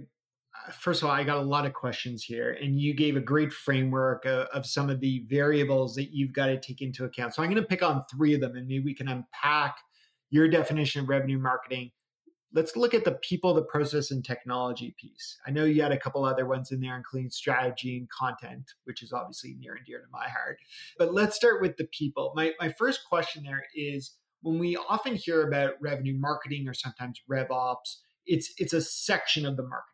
first 0.71 1.01
of 1.01 1.09
all, 1.09 1.15
I 1.15 1.23
got 1.23 1.37
a 1.37 1.41
lot 1.41 1.65
of 1.65 1.73
questions 1.73 2.23
here, 2.23 2.57
and 2.61 2.79
you 2.79 2.93
gave 2.93 3.15
a 3.15 3.21
great 3.21 3.51
framework 3.51 4.25
of, 4.25 4.47
of, 4.47 4.65
some 4.65 4.89
of 4.89 4.99
the 4.99 5.25
variables 5.29 5.95
that 5.95 6.13
you've 6.13 6.33
got 6.33 6.47
to 6.47 6.59
take 6.59 6.81
into 6.81 7.05
account. 7.05 7.33
So 7.33 7.43
I'm 7.43 7.49
going 7.49 7.61
to 7.61 7.67
pick 7.67 7.83
on 7.83 8.03
three 8.11 8.33
of 8.33 8.41
them, 8.41 8.55
and 8.55 8.67
maybe 8.67 8.83
we 8.83 8.95
can 8.95 9.07
unpack 9.07 9.75
your 10.29 10.47
definition 10.47 11.01
of 11.01 11.09
revenue 11.09 11.39
marketing. 11.39 11.91
Let's 12.53 12.75
look 12.75 12.93
at 12.93 13.03
the 13.03 13.17
people, 13.27 13.53
the 13.53 13.63
process, 13.63 14.11
and 14.11 14.23
technology 14.23 14.95
piece. 14.99 15.37
I 15.47 15.51
know 15.51 15.65
you 15.65 15.81
had 15.81 15.91
a 15.91 15.99
couple 15.99 16.23
other 16.23 16.45
ones 16.45 16.71
in 16.71 16.79
there, 16.79 16.95
including 16.95 17.31
strategy 17.31 17.97
and 17.97 18.09
content, 18.09 18.63
which 18.85 19.01
is 19.01 19.11
obviously 19.11 19.55
near 19.59 19.73
and 19.73 19.85
dear 19.85 19.99
to 19.99 20.05
my 20.11 20.27
heart. 20.29 20.57
But 20.99 21.13
let's 21.13 21.35
start 21.35 21.61
with 21.61 21.77
the 21.77 21.87
people. 21.91 22.31
My, 22.35 22.53
my 22.59 22.69
first 22.69 23.01
question 23.09 23.43
there 23.43 23.63
is 23.75 24.15
when 24.41 24.59
we 24.59 24.75
often 24.75 25.15
hear 25.15 25.47
about 25.47 25.75
revenue 25.81 26.15
marketing 26.17 26.67
or 26.67 26.73
sometimes 26.73 27.21
rev 27.27 27.49
ops, 27.49 28.03
it's, 28.25 28.53
it's 28.57 28.73
a 28.73 28.81
section 28.81 29.45
of 29.45 29.57
the 29.57 29.63
market 29.63 29.92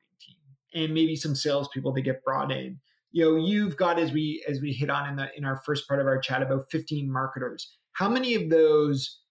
and 0.74 0.94
maybe 0.94 1.16
some 1.16 1.36
salespeople 1.36 1.94
to 1.94 2.02
get 2.02 2.24
brought 2.24 2.52
in. 2.52 2.80
You 3.12 3.26
know, 3.26 3.44
you've 3.44 3.76
got 3.76 3.98
as 4.00 4.12
we 4.12 4.44
as 4.48 4.62
we 4.62 4.72
hit 4.72 4.90
on 4.90 5.10
in 5.10 5.16
the 5.16 5.30
in 5.36 5.46
our 5.46 5.62
first 5.66 5.88
part 5.88 6.00
of 6.00 6.08
our 6.08 6.20
chat 6.20 6.42
about 6.42 6.70
15 6.70 7.12
marketers. 7.12 7.76
How 7.94 8.08
many 8.08 8.36
of 8.36 8.50
those 8.50 9.22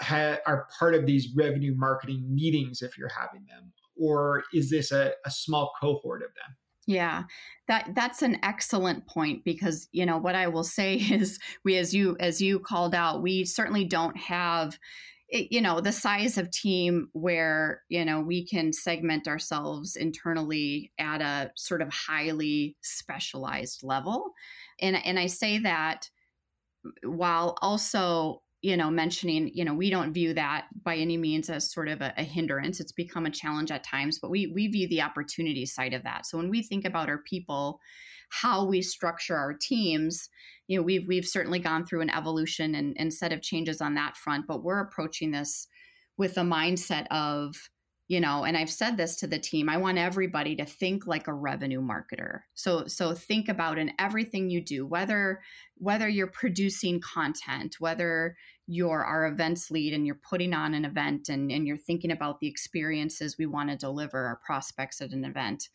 ha- 0.00 0.38
are 0.46 0.68
part 0.78 0.94
of 0.94 1.06
these 1.06 1.28
revenue 1.36 1.74
marketing 1.76 2.24
meetings 2.34 2.82
if 2.82 2.96
you're 2.96 3.10
having 3.10 3.44
them, 3.46 3.72
or 4.00 4.44
is 4.54 4.70
this 4.70 4.90
a, 4.90 5.12
a 5.26 5.30
small 5.30 5.72
cohort 5.80 6.22
of 6.22 6.28
them? 6.28 6.56
Yeah, 6.86 7.24
that 7.66 7.90
that's 7.94 8.22
an 8.22 8.38
excellent 8.42 9.06
point 9.06 9.44
because 9.44 9.88
you 9.92 10.06
know 10.06 10.18
what 10.18 10.34
I 10.34 10.46
will 10.46 10.64
say 10.64 10.94
is 11.10 11.38
we 11.64 11.76
as 11.76 11.94
you 11.94 12.16
as 12.20 12.40
you 12.40 12.58
called 12.60 12.94
out, 12.94 13.22
we 13.22 13.44
certainly 13.44 13.84
don't 13.84 14.16
have 14.16 14.78
it, 15.28 15.50
you 15.50 15.60
know 15.60 15.80
the 15.80 15.92
size 15.92 16.38
of 16.38 16.50
team 16.50 17.08
where 17.12 17.82
you 17.88 18.04
know 18.04 18.20
we 18.20 18.46
can 18.46 18.72
segment 18.72 19.26
ourselves 19.26 19.96
internally 19.96 20.92
at 20.98 21.20
a 21.20 21.50
sort 21.56 21.82
of 21.82 21.92
highly 21.92 22.76
specialized 22.82 23.82
level. 23.82 24.32
And 24.80 24.96
and 25.04 25.18
i 25.18 25.26
say 25.26 25.58
that 25.58 26.08
while 27.02 27.58
also 27.62 28.42
you 28.62 28.76
know 28.76 28.90
mentioning 28.90 29.50
you 29.52 29.64
know 29.64 29.74
we 29.74 29.90
don't 29.90 30.12
view 30.12 30.32
that 30.34 30.66
by 30.84 30.96
any 30.96 31.16
means 31.16 31.50
as 31.50 31.72
sort 31.72 31.88
of 31.88 32.00
a, 32.00 32.12
a, 32.16 32.22
hindrance. 32.22 32.80
It's 32.80 32.92
become 32.92 33.26
a 33.26 33.30
challenge 33.30 33.70
at 33.70 33.84
times 33.84 34.18
but 34.18 34.30
we 34.30 34.46
we 34.48 34.68
view 34.68 34.88
the 34.88 35.02
opportunity 35.02 35.66
side 35.66 35.94
of 35.94 36.02
that. 36.04 36.26
So 36.26 36.38
when 36.38 36.50
we 36.50 36.62
think 36.62 36.84
about 36.84 37.08
our 37.08 37.18
people 37.18 37.80
how 38.28 38.64
we 38.64 38.82
structure 38.82 39.36
our 39.36 39.54
teams. 39.54 40.28
You 40.66 40.78
know 40.78 40.82
we've 40.82 41.06
we've 41.06 41.26
certainly 41.26 41.58
gone 41.58 41.86
through 41.86 42.00
an 42.00 42.10
evolution 42.10 42.74
and, 42.74 42.96
and 42.98 43.12
set 43.12 43.32
of 43.32 43.42
changes 43.42 43.80
on 43.80 43.94
that 43.94 44.16
front 44.16 44.46
but 44.48 44.64
we're 44.64 44.80
approaching 44.80 45.30
this 45.30 45.68
with 46.16 46.36
a 46.38 46.42
mindset 46.42 47.06
of 47.10 47.54
you 48.08 48.20
know 48.20 48.44
and 48.44 48.56
i've 48.56 48.70
said 48.70 48.96
this 48.96 49.16
to 49.16 49.26
the 49.26 49.38
team 49.38 49.68
i 49.68 49.76
want 49.76 49.98
everybody 49.98 50.56
to 50.56 50.64
think 50.64 51.06
like 51.06 51.28
a 51.28 51.32
revenue 51.32 51.80
marketer. 51.80 52.40
So 52.54 52.86
so 52.86 53.14
think 53.14 53.48
about 53.48 53.78
in 53.78 53.92
everything 53.98 54.50
you 54.50 54.60
do 54.60 54.86
whether 54.86 55.40
whether 55.76 56.08
you're 56.08 56.26
producing 56.26 57.00
content 57.00 57.76
whether 57.78 58.36
you're 58.66 59.04
our 59.04 59.26
events 59.26 59.70
lead 59.70 59.92
and 59.92 60.04
you're 60.04 60.20
putting 60.28 60.52
on 60.52 60.74
an 60.74 60.84
event 60.84 61.28
and, 61.28 61.52
and 61.52 61.66
you're 61.66 61.76
thinking 61.76 62.10
about 62.10 62.40
the 62.40 62.48
experiences 62.48 63.36
we 63.38 63.46
want 63.46 63.70
to 63.70 63.76
deliver 63.76 64.24
our 64.26 64.40
prospects 64.44 65.00
at 65.00 65.12
an 65.12 65.24
event 65.24 65.68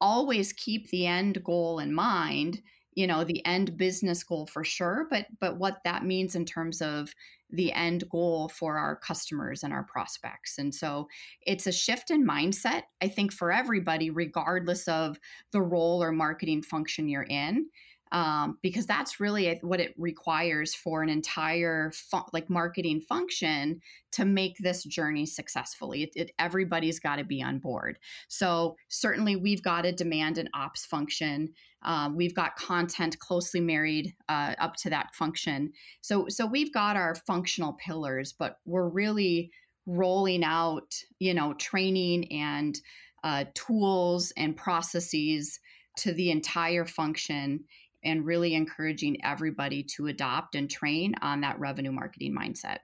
always 0.00 0.52
keep 0.52 0.88
the 0.90 1.06
end 1.06 1.42
goal 1.44 1.78
in 1.78 1.92
mind 1.92 2.60
you 2.94 3.06
know 3.06 3.24
the 3.24 3.44
end 3.44 3.76
business 3.76 4.22
goal 4.22 4.46
for 4.46 4.64
sure 4.64 5.06
but 5.10 5.26
but 5.40 5.58
what 5.58 5.78
that 5.84 6.04
means 6.04 6.34
in 6.34 6.44
terms 6.44 6.80
of 6.80 7.12
the 7.54 7.72
end 7.72 8.04
goal 8.10 8.48
for 8.48 8.76
our 8.76 8.96
customers 8.96 9.62
and 9.62 9.72
our 9.72 9.84
prospects. 9.84 10.58
And 10.58 10.74
so 10.74 11.08
it's 11.42 11.66
a 11.66 11.72
shift 11.72 12.10
in 12.10 12.26
mindset 12.26 12.82
i 13.00 13.08
think 13.08 13.32
for 13.32 13.52
everybody 13.52 14.10
regardless 14.10 14.88
of 14.88 15.18
the 15.52 15.62
role 15.62 16.02
or 16.02 16.12
marketing 16.12 16.62
function 16.62 17.08
you're 17.08 17.26
in 17.28 17.66
um, 18.14 18.58
because 18.62 18.86
that's 18.86 19.18
really 19.18 19.58
what 19.62 19.80
it 19.80 19.92
requires 19.98 20.72
for 20.72 21.02
an 21.02 21.08
entire 21.08 21.90
fu- 21.92 22.20
like 22.32 22.48
marketing 22.48 23.00
function 23.00 23.80
to 24.12 24.24
make 24.24 24.56
this 24.58 24.84
journey 24.84 25.26
successfully. 25.26 26.04
It, 26.04 26.10
it, 26.14 26.30
everybody's 26.38 27.00
got 27.00 27.16
to 27.16 27.24
be 27.24 27.42
on 27.42 27.58
board. 27.58 27.98
So 28.28 28.76
certainly 28.88 29.34
we've 29.34 29.64
got 29.64 29.84
a 29.84 29.90
demand 29.90 30.38
and 30.38 30.48
ops 30.54 30.86
function. 30.86 31.52
Um, 31.82 32.14
we've 32.14 32.36
got 32.36 32.54
content 32.54 33.18
closely 33.18 33.60
married 33.60 34.14
uh, 34.28 34.54
up 34.60 34.76
to 34.76 34.90
that 34.90 35.12
function. 35.12 35.72
So 36.00 36.28
so 36.28 36.46
we've 36.46 36.72
got 36.72 36.96
our 36.96 37.16
functional 37.16 37.72
pillars, 37.72 38.32
but 38.32 38.58
we're 38.64 38.88
really 38.88 39.50
rolling 39.86 40.44
out 40.44 40.94
you 41.18 41.34
know 41.34 41.52
training 41.54 42.30
and 42.30 42.80
uh, 43.24 43.44
tools 43.54 44.32
and 44.36 44.56
processes 44.56 45.58
to 45.96 46.12
the 46.12 46.30
entire 46.30 46.84
function 46.84 47.64
and 48.04 48.24
really 48.24 48.54
encouraging 48.54 49.24
everybody 49.24 49.82
to 49.96 50.06
adopt 50.06 50.54
and 50.54 50.70
train 50.70 51.14
on 51.22 51.40
that 51.40 51.58
revenue 51.58 51.92
marketing 51.92 52.34
mindset. 52.38 52.78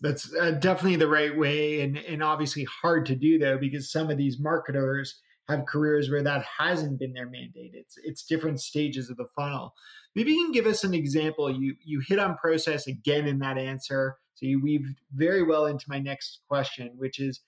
That's 0.00 0.32
uh, 0.34 0.52
definitely 0.52 0.96
the 0.96 1.08
right 1.08 1.36
way, 1.36 1.80
and 1.80 1.96
and 1.96 2.22
obviously 2.22 2.64
hard 2.64 3.06
to 3.06 3.16
do 3.16 3.38
though 3.38 3.58
because 3.58 3.90
some 3.90 4.10
of 4.10 4.18
these 4.18 4.38
marketers 4.38 5.20
have 5.48 5.66
careers 5.66 6.10
where 6.10 6.22
that 6.22 6.44
hasn't 6.58 6.98
been 6.98 7.12
their 7.12 7.28
mandate. 7.28 7.72
It's 7.74 7.94
it's 8.02 8.26
different 8.26 8.60
stages 8.60 9.10
of 9.10 9.16
the 9.16 9.28
funnel. 9.34 9.74
Maybe 10.14 10.32
you 10.32 10.44
can 10.44 10.52
give 10.52 10.66
us 10.66 10.84
an 10.84 10.94
example. 10.94 11.50
You 11.50 11.74
you 11.82 12.02
hit 12.06 12.18
on 12.18 12.36
process 12.36 12.86
again 12.86 13.26
in 13.26 13.38
that 13.38 13.58
answer, 13.58 14.16
so 14.34 14.46
you 14.46 14.60
weave 14.60 14.86
very 15.14 15.42
well 15.42 15.66
into 15.66 15.86
my 15.88 15.98
next 15.98 16.40
question, 16.48 16.90
which 16.96 17.18
is 17.18 17.40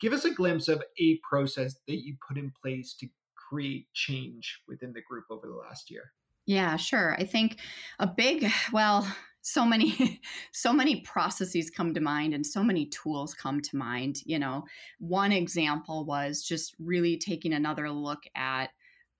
give 0.00 0.12
us 0.12 0.24
a 0.24 0.30
glimpse 0.30 0.68
of 0.68 0.82
a 0.98 1.18
process 1.28 1.74
that 1.86 2.02
you 2.04 2.16
put 2.26 2.38
in 2.38 2.52
place 2.62 2.94
to 3.00 3.08
create 3.36 3.92
change 3.92 4.60
within 4.68 4.92
the 4.92 5.02
group 5.02 5.24
over 5.30 5.46
the 5.46 5.54
last 5.54 5.90
year. 5.90 6.12
Yeah, 6.46 6.76
sure. 6.76 7.14
I 7.14 7.24
think 7.24 7.58
a 7.98 8.06
big, 8.06 8.50
well, 8.72 9.06
so 9.42 9.64
many 9.64 10.20
so 10.52 10.72
many 10.72 11.00
processes 11.02 11.70
come 11.70 11.92
to 11.94 12.00
mind 12.00 12.34
and 12.34 12.46
so 12.46 12.62
many 12.62 12.86
tools 12.86 13.34
come 13.34 13.60
to 13.60 13.76
mind 13.76 14.16
you 14.24 14.38
know 14.38 14.64
one 15.00 15.32
example 15.32 16.06
was 16.06 16.42
just 16.42 16.74
really 16.78 17.18
taking 17.18 17.52
another 17.52 17.90
look 17.90 18.22
at 18.34 18.70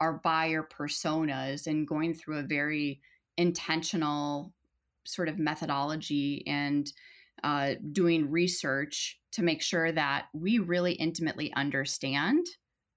our 0.01 0.15
buyer 0.25 0.67
personas 0.67 1.67
and 1.67 1.87
going 1.87 2.15
through 2.15 2.39
a 2.39 2.43
very 2.43 3.03
intentional 3.37 4.51
sort 5.05 5.29
of 5.29 5.39
methodology 5.39 6.43
and 6.47 6.91
uh, 7.43 7.75
doing 7.93 8.31
research 8.31 9.21
to 9.31 9.43
make 9.43 9.61
sure 9.61 9.93
that 9.93 10.27
we 10.33 10.59
really 10.59 10.93
intimately 10.93 11.53
understand 11.53 12.47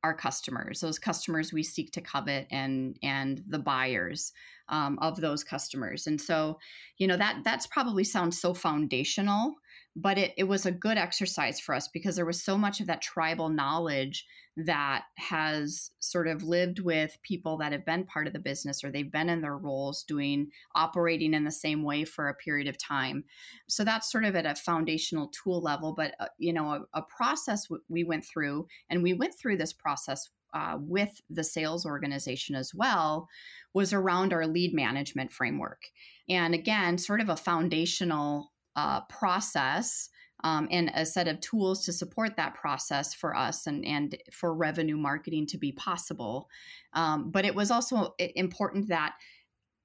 our 0.07 0.13
customers, 0.13 0.79
those 0.79 0.97
customers 0.97 1.51
we 1.51 1.63
seek 1.63 1.91
to 1.91 2.01
covet, 2.01 2.47
and 2.49 2.97
and 3.03 3.43
the 3.47 3.59
buyers 3.59 4.31
um, 4.69 4.97
of 5.01 5.19
those 5.19 5.43
customers. 5.43 6.07
And 6.07 6.19
so, 6.19 6.59
you 6.97 7.07
know 7.07 7.17
that 7.17 7.41
that's 7.43 7.67
probably 7.67 8.03
sounds 8.03 8.39
so 8.39 8.53
foundational, 8.53 9.55
but 9.95 10.17
it, 10.17 10.33
it 10.37 10.45
was 10.45 10.65
a 10.65 10.71
good 10.71 10.97
exercise 10.97 11.59
for 11.59 11.75
us 11.75 11.89
because 11.89 12.15
there 12.15 12.25
was 12.25 12.43
so 12.43 12.57
much 12.57 12.79
of 12.79 12.87
that 12.87 13.01
tribal 13.01 13.49
knowledge 13.49 14.25
that 14.57 15.03
has 15.15 15.91
sort 15.99 16.27
of 16.27 16.41
lived 16.41 16.79
with 16.79 17.17
people 17.21 17.57
that 17.57 17.71
have 17.71 17.85
been 17.85 18.03
part 18.03 18.25
of 18.25 18.33
the 18.33 18.39
business 18.39 18.83
or 18.83 18.91
they've 18.91 19.11
been 19.11 19.29
in 19.29 19.41
their 19.41 19.57
roles 19.57 20.03
doing 20.03 20.49
operating 20.73 21.35
in 21.35 21.43
the 21.43 21.51
same 21.51 21.83
way 21.83 22.03
for 22.03 22.27
a 22.27 22.33
period 22.33 22.67
of 22.67 22.77
time. 22.77 23.23
So 23.67 23.83
that's 23.83 24.11
sort 24.11 24.25
of 24.25 24.35
at 24.35 24.47
a 24.47 24.55
foundational 24.55 25.27
tool 25.27 25.61
level 25.61 25.93
but 25.93 26.15
uh, 26.19 26.27
you 26.39 26.53
know 26.53 26.71
a, 26.71 26.99
a 26.99 27.01
process 27.03 27.67
w- 27.67 27.83
we 27.87 28.03
went 28.03 28.25
through 28.25 28.67
and 28.89 29.03
we 29.03 29.13
went 29.13 29.37
through 29.37 29.57
this 29.57 29.73
process 29.73 30.29
uh, 30.53 30.77
with 30.79 31.21
the 31.29 31.43
sales 31.43 31.85
organization 31.85 32.55
as 32.55 32.73
well 32.73 33.27
was 33.73 33.93
around 33.93 34.33
our 34.33 34.47
lead 34.47 34.73
management 34.73 35.31
framework. 35.31 35.83
And 36.29 36.55
again 36.55 36.97
sort 36.97 37.21
of 37.21 37.29
a 37.29 37.37
foundational 37.37 38.51
uh, 38.75 39.01
process 39.01 40.09
um, 40.43 40.67
and 40.69 40.91
a 40.93 41.05
set 41.05 41.27
of 41.27 41.39
tools 41.39 41.83
to 41.85 41.93
support 41.93 42.35
that 42.35 42.55
process 42.55 43.13
for 43.13 43.35
us 43.35 43.67
and, 43.67 43.85
and 43.85 44.17
for 44.31 44.53
revenue 44.53 44.97
marketing 44.97 45.47
to 45.47 45.57
be 45.57 45.71
possible. 45.71 46.49
Um, 46.93 47.31
but 47.31 47.45
it 47.45 47.55
was 47.55 47.71
also 47.71 48.13
important 48.19 48.89
that, 48.89 49.15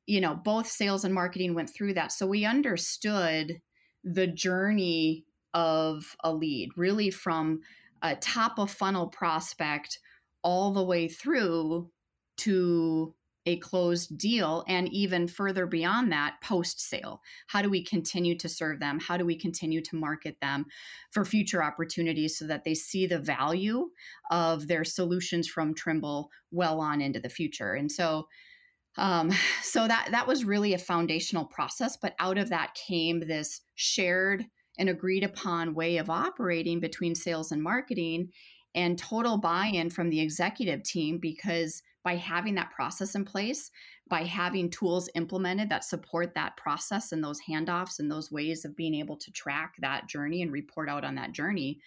you 0.06 0.20
know, 0.20 0.34
both 0.34 0.66
sales 0.66 1.04
and 1.04 1.14
marketing 1.14 1.54
went 1.54 1.70
through 1.70 1.94
that. 1.94 2.12
So 2.12 2.26
we 2.26 2.44
understood 2.44 3.60
the 4.04 4.26
journey 4.26 5.24
of 5.54 6.16
a 6.24 6.32
lead, 6.32 6.70
really 6.76 7.10
from 7.10 7.60
a 8.02 8.16
top 8.16 8.58
of 8.58 8.70
funnel 8.70 9.06
prospect 9.06 9.98
all 10.42 10.72
the 10.72 10.82
way 10.82 11.08
through 11.08 11.90
to 12.38 13.14
a 13.46 13.58
closed 13.58 14.16
deal 14.16 14.64
and 14.68 14.92
even 14.92 15.26
further 15.26 15.66
beyond 15.66 16.12
that 16.12 16.36
post 16.42 16.80
sale 16.80 17.20
how 17.48 17.62
do 17.62 17.68
we 17.68 17.84
continue 17.84 18.36
to 18.38 18.48
serve 18.48 18.80
them? 18.80 18.98
How 19.00 19.16
do 19.16 19.24
we 19.24 19.36
continue 19.36 19.80
to 19.82 19.96
market 19.96 20.36
them 20.40 20.66
for 21.10 21.24
future 21.24 21.62
opportunities 21.62 22.38
so 22.38 22.46
that 22.46 22.64
they 22.64 22.74
see 22.74 23.06
the 23.06 23.18
value 23.18 23.90
of 24.30 24.68
their 24.68 24.84
solutions 24.84 25.48
from 25.48 25.74
trimble 25.74 26.30
well 26.50 26.80
on 26.80 27.00
into 27.00 27.20
the 27.20 27.28
future? 27.28 27.74
And 27.74 27.90
so 27.90 28.28
um, 28.96 29.30
so 29.62 29.88
that 29.88 30.08
that 30.10 30.26
was 30.26 30.44
really 30.44 30.74
a 30.74 30.78
foundational 30.78 31.44
process 31.44 31.96
but 31.96 32.14
out 32.18 32.38
of 32.38 32.50
that 32.50 32.74
came 32.74 33.20
this 33.20 33.62
shared 33.74 34.44
and 34.78 34.88
agreed 34.88 35.24
upon 35.24 35.74
way 35.74 35.98
of 35.98 36.08
operating 36.08 36.80
between 36.80 37.14
sales 37.14 37.52
and 37.52 37.62
marketing 37.62 38.30
and 38.74 38.98
total 38.98 39.36
buy-in 39.36 39.90
from 39.90 40.08
the 40.08 40.20
executive 40.20 40.82
team 40.82 41.18
because 41.18 41.82
by 42.04 42.16
having 42.16 42.54
that 42.56 42.70
process 42.70 43.14
in 43.14 43.24
place, 43.24 43.70
by 44.08 44.24
having 44.24 44.70
tools 44.70 45.08
implemented 45.14 45.68
that 45.68 45.84
support 45.84 46.34
that 46.34 46.56
process 46.56 47.12
and 47.12 47.22
those 47.22 47.40
handoffs 47.48 47.98
and 47.98 48.10
those 48.10 48.32
ways 48.32 48.64
of 48.64 48.76
being 48.76 48.94
able 48.94 49.16
to 49.16 49.30
track 49.32 49.74
that 49.80 50.08
journey 50.08 50.42
and 50.42 50.52
report 50.52 50.88
out 50.88 51.04
on 51.04 51.14
that 51.14 51.32
journey, 51.32 51.80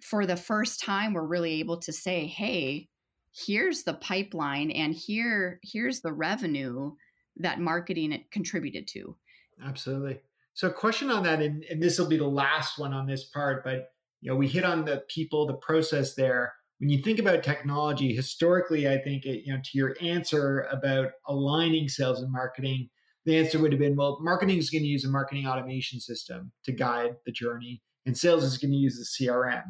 for 0.00 0.26
the 0.26 0.36
first 0.36 0.80
time, 0.80 1.12
we're 1.12 1.26
really 1.26 1.60
able 1.60 1.78
to 1.78 1.92
say, 1.92 2.26
hey, 2.26 2.88
here's 3.34 3.84
the 3.84 3.94
pipeline 3.94 4.70
and 4.70 4.94
here 4.94 5.58
here's 5.62 6.02
the 6.02 6.12
revenue 6.12 6.92
that 7.36 7.60
marketing 7.60 8.22
contributed 8.30 8.86
to. 8.86 9.16
Absolutely. 9.64 10.20
So, 10.54 10.68
question 10.68 11.10
on 11.10 11.22
that, 11.22 11.40
and, 11.40 11.64
and 11.64 11.82
this 11.82 11.98
will 11.98 12.08
be 12.08 12.18
the 12.18 12.26
last 12.26 12.78
one 12.78 12.92
on 12.92 13.06
this 13.06 13.24
part, 13.24 13.64
but 13.64 13.92
you 14.20 14.30
know, 14.30 14.36
we 14.36 14.48
hit 14.48 14.64
on 14.64 14.84
the 14.84 15.02
people, 15.08 15.46
the 15.46 15.54
process 15.54 16.14
there 16.14 16.52
when 16.82 16.90
you 16.90 16.98
think 16.98 17.20
about 17.20 17.44
technology, 17.44 18.12
historically, 18.12 18.88
I 18.88 18.98
think 18.98 19.24
it, 19.24 19.46
you 19.46 19.54
know 19.54 19.60
to 19.62 19.70
your 19.72 19.96
answer 20.00 20.66
about 20.72 21.12
aligning 21.28 21.88
sales 21.88 22.20
and 22.20 22.32
marketing, 22.32 22.90
the 23.24 23.38
answer 23.38 23.60
would 23.60 23.70
have 23.70 23.78
been, 23.78 23.94
well, 23.94 24.18
marketing 24.20 24.58
is 24.58 24.68
going 24.68 24.82
to 24.82 24.88
use 24.88 25.04
a 25.04 25.08
marketing 25.08 25.46
automation 25.46 26.00
system 26.00 26.50
to 26.64 26.72
guide 26.72 27.14
the 27.24 27.30
journey, 27.30 27.80
and 28.04 28.18
sales 28.18 28.42
is 28.42 28.58
going 28.58 28.72
to 28.72 28.76
use 28.76 28.98
the 28.98 29.26
CRM. 29.26 29.62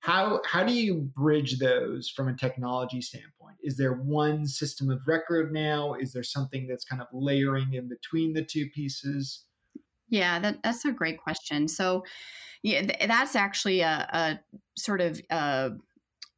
How 0.00 0.40
how 0.46 0.64
do 0.64 0.72
you 0.72 1.10
bridge 1.14 1.58
those 1.58 2.08
from 2.08 2.28
a 2.28 2.36
technology 2.36 3.02
standpoint? 3.02 3.56
Is 3.62 3.76
there 3.76 3.96
one 3.96 4.46
system 4.46 4.88
of 4.88 5.06
record 5.06 5.52
now? 5.52 5.92
Is 5.92 6.14
there 6.14 6.22
something 6.22 6.66
that's 6.66 6.86
kind 6.86 7.02
of 7.02 7.08
layering 7.12 7.74
in 7.74 7.90
between 7.90 8.32
the 8.32 8.42
two 8.42 8.70
pieces? 8.74 9.44
Yeah, 10.08 10.38
that, 10.38 10.60
that's 10.64 10.86
a 10.86 10.92
great 10.92 11.18
question. 11.18 11.68
So, 11.68 12.04
yeah, 12.62 13.06
that's 13.06 13.36
actually 13.36 13.80
a, 13.80 14.08
a 14.10 14.40
sort 14.78 15.02
of 15.02 15.20
uh, 15.28 15.70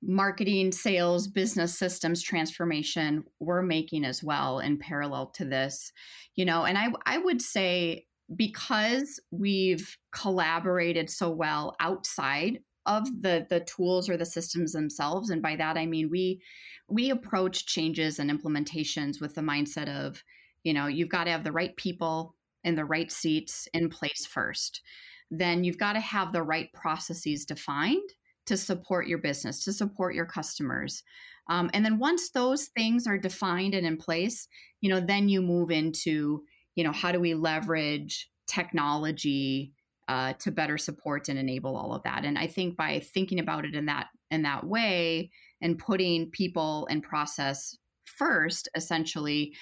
marketing, 0.06 0.72
sales, 0.72 1.26
business 1.26 1.76
systems 1.76 2.22
transformation 2.22 3.24
we're 3.40 3.62
making 3.62 4.04
as 4.04 4.22
well 4.22 4.60
in 4.60 4.78
parallel 4.78 5.26
to 5.26 5.44
this. 5.44 5.92
You 6.36 6.44
know, 6.44 6.64
and 6.64 6.78
I 6.78 6.88
I 7.04 7.18
would 7.18 7.42
say 7.42 8.06
because 8.34 9.20
we've 9.30 9.96
collaborated 10.12 11.10
so 11.10 11.30
well 11.30 11.76
outside 11.80 12.60
of 12.86 13.04
the 13.22 13.46
the 13.50 13.60
tools 13.60 14.08
or 14.08 14.16
the 14.16 14.24
systems 14.24 14.72
themselves 14.72 15.30
and 15.30 15.42
by 15.42 15.54
that 15.54 15.76
i 15.76 15.86
mean 15.86 16.08
we 16.10 16.40
we 16.88 17.10
approach 17.10 17.66
changes 17.66 18.18
and 18.18 18.30
implementations 18.30 19.20
with 19.20 19.34
the 19.34 19.40
mindset 19.40 19.88
of 19.88 20.22
you 20.64 20.72
know 20.72 20.86
you've 20.86 21.08
got 21.08 21.24
to 21.24 21.30
have 21.30 21.44
the 21.44 21.52
right 21.52 21.76
people 21.76 22.34
in 22.64 22.74
the 22.74 22.84
right 22.84 23.12
seats 23.12 23.68
in 23.74 23.88
place 23.88 24.26
first 24.26 24.82
then 25.30 25.64
you've 25.64 25.78
got 25.78 25.92
to 25.92 26.00
have 26.00 26.32
the 26.32 26.42
right 26.42 26.72
processes 26.72 27.44
defined 27.44 28.10
to 28.46 28.56
support 28.56 29.06
your 29.06 29.18
business 29.18 29.64
to 29.64 29.72
support 29.72 30.14
your 30.14 30.26
customers 30.26 31.02
um, 31.48 31.70
and 31.74 31.84
then 31.84 31.98
once 31.98 32.30
those 32.30 32.66
things 32.76 33.06
are 33.06 33.18
defined 33.18 33.74
and 33.74 33.86
in 33.86 33.96
place 33.96 34.48
you 34.80 34.88
know 34.88 35.00
then 35.00 35.28
you 35.28 35.42
move 35.42 35.70
into 35.70 36.42
you 36.74 36.84
know 36.84 36.92
how 36.92 37.12
do 37.12 37.20
we 37.20 37.34
leverage 37.34 38.28
technology 38.46 39.72
uh, 40.08 40.32
to 40.34 40.50
better 40.50 40.78
support 40.78 41.28
and 41.28 41.38
enable 41.38 41.76
all 41.76 41.92
of 41.92 42.02
that. 42.04 42.24
And 42.24 42.38
I 42.38 42.46
think 42.46 42.76
by 42.76 43.00
thinking 43.00 43.40
about 43.40 43.64
it 43.64 43.74
in 43.74 43.86
that 43.86 44.06
in 44.30 44.42
that 44.42 44.64
way 44.64 45.30
and 45.60 45.78
putting 45.78 46.30
people 46.30 46.86
and 46.90 47.02
process 47.02 47.76
first, 48.04 48.68
essentially, 48.74 49.54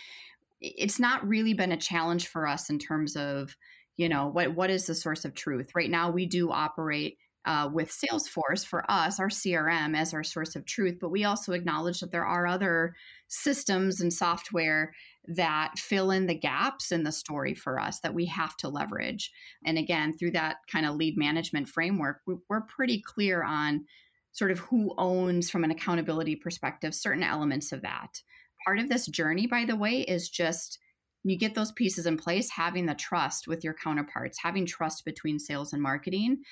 it's 0.61 1.01
not 1.01 1.27
really 1.27 1.55
been 1.55 1.73
a 1.73 1.77
challenge 1.77 2.29
for 2.29 2.47
us 2.47 2.71
in 2.71 2.79
terms 2.79 3.17
of 3.17 3.57
you 3.97 4.09
know 4.09 4.27
what 4.27 4.55
what 4.55 4.71
is 4.71 4.87
the 4.87 4.95
source 4.95 5.25
of 5.25 5.35
truth. 5.35 5.71
Right 5.75 5.91
now, 5.91 6.11
we 6.11 6.27
do 6.27 6.51
operate 6.51 7.17
uh, 7.47 7.69
with 7.73 7.91
Salesforce 7.91 8.65
for 8.65 8.91
us, 8.91 9.21
our 9.21 9.29
CRM, 9.29 9.97
as 9.97 10.15
our 10.15 10.25
source 10.25 10.57
of 10.57 10.65
truth. 10.65 10.99
But 11.01 11.11
we 11.11 11.25
also 11.25 11.53
acknowledge 11.53 12.01
that 12.01 12.11
there 12.11 12.25
are 12.25 12.47
other 12.47 12.95
systems 13.29 14.01
and 14.01 14.13
software 14.13 14.93
that 15.27 15.79
fill 15.79 16.11
in 16.11 16.27
the 16.27 16.39
gaps 16.39 16.93
in 16.93 17.05
the 17.05 17.13
story 17.13 17.55
for 17.55 17.81
us 17.81 18.01
that 18.01 18.15
we 18.15 18.27
have 18.27 18.57
to 18.59 18.69
leverage. 18.69 19.31
And 19.65 19.79
again, 19.79 20.17
through 20.17 20.33
that 20.33 20.57
kind 20.71 20.87
of 20.87 20.97
lead 20.97 21.17
management 21.17 21.69
framework, 21.69 22.21
we're 22.27 22.63
pretty 22.63 23.03
clear 23.03 23.43
on 23.43 23.85
sort 24.33 24.51
of 24.51 24.59
who 24.59 24.95
owns, 24.99 25.51
from 25.51 25.65
an 25.65 25.71
accountability 25.71 26.37
perspective, 26.37 26.95
certain 26.95 27.23
elements 27.23 27.73
of 27.73 27.83
that. 27.83 28.21
Part 28.67 28.79
of 28.79 28.89
this 28.89 29.07
journey, 29.07 29.47
by 29.47 29.65
the 29.65 29.77
way, 29.77 30.01
is 30.01 30.29
just 30.29 30.79
you 31.25 31.37
get 31.37 31.55
those 31.55 31.73
pieces 31.73 32.07
in 32.07 32.17
place, 32.17 32.51
having 32.51 32.87
the 32.87 32.95
trust 32.95 33.49
with 33.49 33.65
your 33.65 33.75
counterparts, 33.75 34.39
having 34.39 34.67
trust 34.67 35.05
between 35.05 35.39
sales 35.39 35.73
and 35.73 35.83
marketing, 35.83 36.43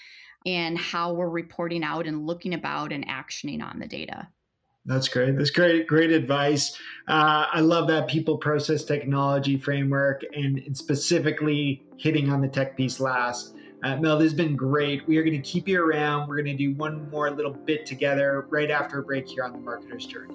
and 0.47 0.77
how 0.79 1.13
we're 1.13 1.29
reporting 1.29 1.85
out 1.85 2.07
and 2.07 2.27
looking 2.27 2.55
about 2.55 2.93
and 2.93 3.07
actioning 3.07 3.63
on 3.63 3.79
the 3.79 3.87
data. 3.87 4.29
That's 4.85 5.07
great. 5.07 5.39
That's 5.39 5.51
great. 5.51 5.87
Great 5.87 6.11
advice. 6.11 6.77
Uh, 7.07 7.47
I 7.53 7.61
love 7.61 7.87
that 7.89 8.09
people 8.09 8.37
process 8.37 8.85
technology 8.85 9.57
framework 9.57 10.23
and 10.35 10.77
specifically 10.77 11.85
hitting 11.99 12.31
on 12.31 12.41
the 12.41 12.49
tech 12.49 12.77
piece 12.77 12.99
last. 12.99 13.55
Uh, 13.85 13.97
Mel, 13.97 14.19
this 14.19 14.31
has 14.31 14.35
been 14.35 14.57
great. 14.57 15.07
We 15.07 15.19
are 15.19 15.23
going 15.23 15.41
to 15.41 15.49
keep 15.49 15.69
you 15.69 15.85
around. 15.85 16.29
We're 16.29 16.43
going 16.43 16.57
to 16.57 16.71
do 16.71 16.75
one 16.75 17.09
more 17.11 17.31
little 17.31 17.53
bit 17.53 17.87
together 17.87 18.47
right 18.51 18.71
after 18.71 18.99
a 18.99 19.03
break 19.03 19.29
here 19.29 19.45
on 19.45 19.53
the 19.53 19.59
marketer's 19.59 20.07
journey. 20.07 20.35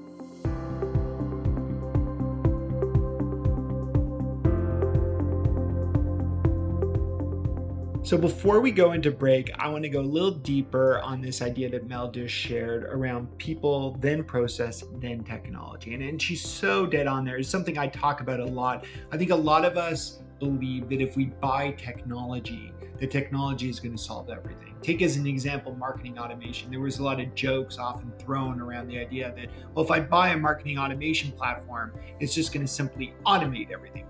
So 8.07 8.17
before 8.17 8.61
we 8.61 8.71
go 8.71 8.93
into 8.93 9.11
break, 9.11 9.51
I 9.59 9.67
want 9.67 9.83
to 9.83 9.89
go 9.89 9.99
a 9.99 10.01
little 10.01 10.31
deeper 10.31 10.99
on 10.99 11.19
this 11.19 11.41
idea 11.41 11.69
that 11.71 11.89
Mel 11.89 12.09
just 12.09 12.33
shared 12.33 12.85
around 12.85 13.37
people, 13.37 13.97
then 13.99 14.23
process, 14.23 14.81
then 15.01 15.25
technology. 15.25 15.93
And, 15.93 16.01
and 16.01 16.21
she's 16.21 16.41
so 16.41 16.85
dead 16.85 17.05
on 17.05 17.25
there. 17.25 17.35
It's 17.35 17.49
something 17.49 17.77
I 17.77 17.87
talk 17.87 18.21
about 18.21 18.39
a 18.39 18.45
lot. 18.45 18.85
I 19.11 19.17
think 19.17 19.31
a 19.31 19.35
lot 19.35 19.65
of 19.65 19.75
us 19.75 20.21
believe 20.39 20.87
that 20.87 21.01
if 21.01 21.17
we 21.17 21.25
buy 21.25 21.71
technology, 21.71 22.71
the 22.97 23.07
technology 23.07 23.67
is 23.69 23.81
going 23.81 23.97
to 23.97 24.01
solve 24.01 24.29
everything. 24.29 24.75
Take 24.81 25.01
as 25.01 25.17
an 25.17 25.27
example 25.27 25.75
marketing 25.75 26.17
automation. 26.17 26.71
There 26.71 26.79
was 26.79 26.99
a 26.99 27.03
lot 27.03 27.19
of 27.19 27.35
jokes 27.35 27.77
often 27.77 28.13
thrown 28.17 28.61
around 28.61 28.87
the 28.87 28.99
idea 28.99 29.33
that, 29.35 29.49
well, 29.73 29.83
if 29.83 29.91
I 29.91 29.99
buy 29.99 30.29
a 30.29 30.37
marketing 30.37 30.77
automation 30.77 31.33
platform, 31.33 31.91
it's 32.21 32.33
just 32.33 32.53
going 32.53 32.65
to 32.65 32.71
simply 32.71 33.13
automate 33.25 33.69
everything 33.69 34.05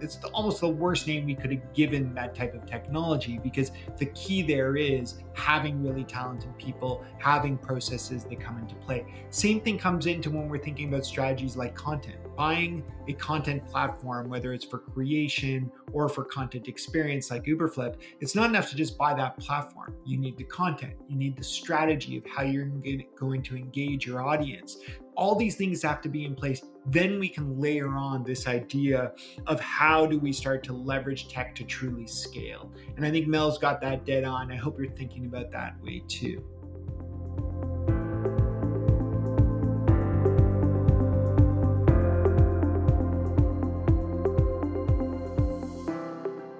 it's 0.00 0.18
almost 0.32 0.60
the 0.60 0.68
worst 0.68 1.06
name 1.06 1.26
we 1.26 1.34
could 1.34 1.52
have 1.52 1.72
given 1.74 2.14
that 2.14 2.34
type 2.34 2.54
of 2.54 2.66
technology 2.66 3.38
because 3.42 3.72
the 3.98 4.06
key 4.06 4.42
there 4.42 4.76
is 4.76 5.18
having 5.34 5.82
really 5.82 6.04
talented 6.04 6.56
people, 6.58 7.04
having 7.18 7.56
processes 7.56 8.24
that 8.24 8.40
come 8.40 8.58
into 8.58 8.74
play. 8.76 9.04
Same 9.30 9.60
thing 9.60 9.78
comes 9.78 10.06
into 10.06 10.30
when 10.30 10.48
we're 10.48 10.58
thinking 10.58 10.88
about 10.88 11.04
strategies 11.04 11.56
like 11.56 11.74
content. 11.74 12.16
Buying 12.36 12.82
a 13.08 13.12
content 13.14 13.66
platform, 13.66 14.28
whether 14.28 14.52
it's 14.52 14.64
for 14.64 14.78
creation 14.78 15.70
or 15.92 16.08
for 16.08 16.24
content 16.24 16.68
experience 16.68 17.30
like 17.30 17.44
Uberflip, 17.44 17.96
it's 18.20 18.34
not 18.34 18.48
enough 18.48 18.70
to 18.70 18.76
just 18.76 18.96
buy 18.96 19.14
that 19.14 19.36
platform. 19.38 19.94
You 20.04 20.18
need 20.18 20.36
the 20.36 20.44
content, 20.44 20.94
you 21.08 21.16
need 21.16 21.36
the 21.36 21.44
strategy 21.44 22.16
of 22.16 22.24
how 22.26 22.42
you're 22.42 22.70
going 23.16 23.42
to 23.42 23.56
engage 23.56 24.06
your 24.06 24.22
audience. 24.22 24.78
All 25.16 25.34
these 25.34 25.56
things 25.56 25.82
have 25.82 26.00
to 26.02 26.08
be 26.08 26.24
in 26.24 26.34
place. 26.34 26.62
Then 26.90 27.20
we 27.20 27.28
can 27.28 27.60
layer 27.60 27.88
on 27.88 28.24
this 28.24 28.48
idea 28.48 29.12
of 29.46 29.60
how 29.60 30.06
do 30.06 30.18
we 30.18 30.32
start 30.32 30.64
to 30.64 30.72
leverage 30.72 31.28
tech 31.28 31.54
to 31.54 31.64
truly 31.64 32.04
scale. 32.08 32.72
And 32.96 33.06
I 33.06 33.12
think 33.12 33.28
Mel's 33.28 33.58
got 33.58 33.80
that 33.82 34.04
dead 34.04 34.24
on. 34.24 34.50
I 34.50 34.56
hope 34.56 34.76
you're 34.76 34.90
thinking 34.90 35.26
about 35.26 35.52
that 35.52 35.80
way 35.80 36.02
too. 36.08 36.44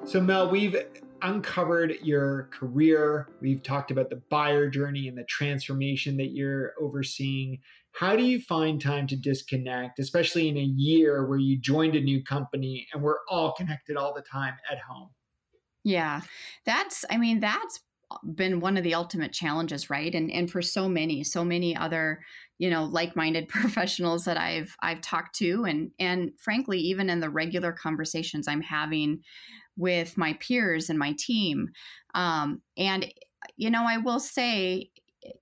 So, 0.07 0.21
Mel, 0.21 0.49
we've 0.49 0.77
uncovered 1.23 1.97
your 2.03 2.49
career. 2.53 3.29
We've 3.41 3.63
talked 3.63 3.91
about 3.91 4.11
the 4.11 4.23
buyer 4.31 4.69
journey 4.69 5.09
and 5.09 5.17
the 5.17 5.25
transformation 5.25 6.17
that 6.19 6.31
you're 6.31 6.75
overseeing. 6.81 7.59
How 7.93 8.17
do 8.17 8.25
you 8.25 8.41
find 8.41 8.81
time 8.81 9.07
to 9.09 9.17
disconnect, 9.17 9.99
especially 9.99 10.49
in 10.49 10.57
a 10.57 10.63
year 10.63 11.27
where 11.27 11.39
you 11.39 11.59
joined 11.59 11.97
a 11.97 12.01
new 12.01 12.23
company 12.23 12.87
and 12.93 13.03
we're 13.03 13.19
all 13.29 13.53
connected 13.53 13.97
all 13.97 14.15
the 14.15 14.23
time 14.23 14.55
at 14.71 14.79
home? 14.79 15.11
Yeah, 15.85 16.23
that's, 16.65 17.05
I 17.11 17.17
mean, 17.17 17.41
that's 17.41 17.81
been 18.35 18.61
one 18.61 18.77
of 18.77 18.83
the 18.83 18.95
ultimate 18.95 19.33
challenges 19.33 19.89
right 19.89 20.17
and 20.17 20.33
and 20.33 20.51
for 20.51 20.61
so 20.61 20.89
many 20.89 21.23
so 21.23 21.45
many 21.45 21.77
other 21.77 22.21
you 22.59 22.69
know 22.69 22.83
like-minded 22.83 23.47
professionals 23.49 24.25
that 24.25 24.37
I've 24.37 24.75
I've 24.83 25.01
talked 25.01 25.37
to 25.37 25.65
and 25.65 25.93
and 26.01 26.33
frankly 26.37 26.81
even 26.81 27.09
in 27.09 27.21
the 27.21 27.31
regular 27.31 27.71
conversations 27.73 28.49
I'm 28.49 28.63
having 28.63 29.23
with 29.77 30.17
my 30.19 30.35
peers 30.35 30.91
and 30.91 30.99
my 30.99 31.15
team. 31.19 31.71
Um, 32.15 32.63
and 32.77 33.13
you 33.57 33.71
know, 33.71 33.85
I 33.87 33.97
will 33.99 34.21
say, 34.21 34.91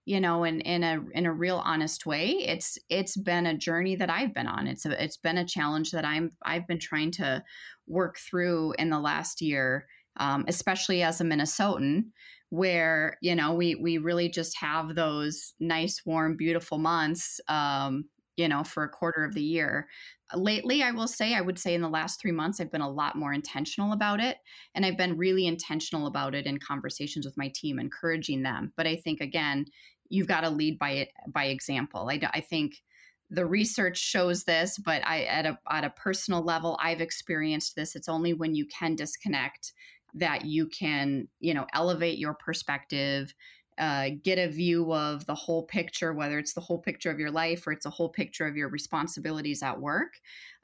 you 0.05 0.21
know, 0.21 0.45
in 0.45 0.61
in 0.63 0.83
a 0.83 1.01
in 1.13 1.27
a 1.27 1.33
real 1.33 1.63
honest 1.65 2.07
way, 2.07 2.31
it's 2.31 2.79
it's 2.89 3.17
been 3.17 3.47
a 3.47 3.57
journey 3.57 3.97
that 3.97 4.11
I've 4.11 4.35
been 4.35 4.47
on. 4.47 4.67
It's 4.67 4.87
a, 4.87 5.03
it's 5.03 5.17
been 5.17 5.39
a 5.39 5.47
challenge 5.47 5.91
that 5.93 6.05
I'm 6.05 6.31
I've 6.45 6.67
been 6.67 6.81
trying 6.81 7.13
to 7.13 7.43
work 7.87 8.19
through 8.19 8.75
in 8.79 8.91
the 8.91 8.99
last 8.99 9.41
year, 9.41 9.87
um, 10.17 10.45
especially 10.49 11.03
as 11.03 11.21
a 11.21 11.25
Minnesotan 11.25 12.05
where 12.51 13.19
you 13.21 13.35
know 13.35 13.55
we 13.55 13.75
we 13.75 13.99
really 13.99 14.29
just 14.29 14.57
have 14.59 14.95
those 14.95 15.55
nice 15.61 16.03
warm 16.07 16.37
beautiful 16.37 16.79
months 16.79 17.41
um, 17.49 18.05
you 18.39 18.49
know 18.49 18.65
for 18.65 18.85
a 18.85 18.89
quarter 18.89 19.25
of 19.25 19.35
the 19.35 19.43
year. 19.43 19.89
Lately 20.35 20.83
i 20.83 20.91
will 20.91 21.09
say 21.09 21.35
i 21.35 21.41
would 21.41 21.59
say 21.59 21.73
in 21.75 21.81
the 21.81 21.89
last 21.89 22.21
three 22.21 22.33
months 22.33 22.61
i've 22.61 22.71
been 22.71 22.83
a 22.83 22.91
lot 22.91 23.17
more 23.17 23.33
intentional 23.33 23.93
about 23.93 24.21
it 24.21 24.37
and 24.75 24.85
i've 24.85 24.99
been 24.99 25.17
really 25.17 25.47
intentional 25.47 26.07
about 26.07 26.35
it 26.35 26.45
in 26.45 26.59
conversations 26.59 27.25
with 27.25 27.37
my 27.39 27.51
team 27.55 27.79
encouraging 27.79 28.43
them. 28.43 28.73
But 28.77 28.87
i 28.87 28.97
think 28.97 29.23
again 29.23 29.65
you've 30.11 30.27
got 30.27 30.43
to 30.43 30.51
lead 30.51 30.79
by 30.79 30.91
it 30.93 31.09
by 31.29 31.47
example. 31.47 32.09
I, 32.11 32.21
I 32.33 32.41
think 32.41 32.75
the 33.31 33.47
research 33.47 33.99
shows 33.99 34.45
this 34.45 34.79
but 34.79 35.03
i 35.07 35.25
at 35.25 35.47
a, 35.47 35.59
at 35.71 35.85
a 35.85 35.91
personal 35.91 36.43
level 36.43 36.79
i've 36.83 37.01
experienced 37.01 37.75
this. 37.75 37.97
It's 37.97 38.09
only 38.09 38.35
when 38.35 38.55
you 38.55 38.67
can 38.67 38.95
disconnect 38.95 39.73
that 40.15 40.45
you 40.45 40.67
can 40.67 41.29
you 41.41 41.55
know 41.55 41.67
elevate 41.73 42.19
your 42.19 42.35
perspective 42.35 43.33
uh, 43.79 44.11
get 44.23 44.39
a 44.39 44.51
view 44.51 44.93
of 44.93 45.25
the 45.27 45.35
whole 45.35 45.65
picture, 45.65 46.13
whether 46.13 46.39
it's 46.39 46.55
the 46.55 46.61
whole 46.61 46.79
picture 46.79 47.11
of 47.11 47.19
your 47.19 47.31
life 47.31 47.67
or 47.67 47.73
it's 47.73 47.87
a 47.87 47.91
whole 47.91 48.09
picture 48.09 48.47
of 48.47 48.57
your 48.57 48.69
responsibilities 48.69 49.63
at 49.63 49.81
work. 49.81 50.15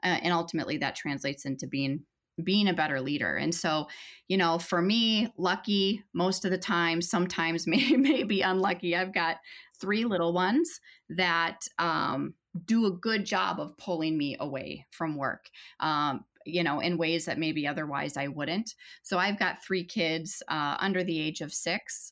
Uh, 0.03 0.19
and 0.21 0.33
ultimately, 0.33 0.77
that 0.77 0.95
translates 0.95 1.45
into 1.45 1.67
being 1.67 2.03
being 2.43 2.67
a 2.67 2.73
better 2.73 2.99
leader. 2.99 3.37
And 3.37 3.55
so, 3.55 3.87
you 4.27 4.35
know, 4.35 4.59
for 4.59 4.81
me, 4.81 5.31
lucky 5.37 6.03
most 6.13 6.43
of 6.43 6.51
the 6.51 6.57
time, 6.57 7.01
sometimes 7.01 7.65
maybe 7.67 7.97
maybe 7.97 8.41
unlucky. 8.41 8.95
I've 8.95 9.13
got 9.13 9.37
three 9.79 10.05
little 10.05 10.33
ones 10.33 10.79
that 11.09 11.61
um, 11.79 12.33
do 12.65 12.85
a 12.85 12.91
good 12.91 13.25
job 13.25 13.59
of 13.59 13.77
pulling 13.77 14.17
me 14.17 14.35
away 14.39 14.85
from 14.91 15.15
work. 15.15 15.45
Um, 15.79 16.25
you 16.45 16.63
know, 16.63 16.79
in 16.79 16.97
ways 16.97 17.25
that 17.25 17.39
maybe 17.39 17.67
otherwise 17.67 18.17
I 18.17 18.27
wouldn't. 18.27 18.75
So 19.01 19.17
I've 19.17 19.39
got 19.39 19.63
three 19.63 19.83
kids 19.83 20.43
uh, 20.47 20.77
under 20.79 21.03
the 21.03 21.19
age 21.19 21.41
of 21.41 21.51
six. 21.51 22.11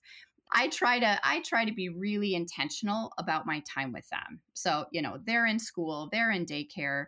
I 0.53 0.67
try 0.67 0.99
to 0.99 1.19
I 1.23 1.41
try 1.41 1.65
to 1.65 1.73
be 1.73 1.89
really 1.89 2.35
intentional 2.35 3.11
about 3.17 3.45
my 3.45 3.61
time 3.61 3.91
with 3.91 4.07
them. 4.09 4.39
So, 4.53 4.85
you 4.91 5.01
know, 5.01 5.19
they're 5.25 5.47
in 5.47 5.59
school, 5.59 6.09
they're 6.11 6.31
in 6.31 6.45
daycare. 6.45 7.05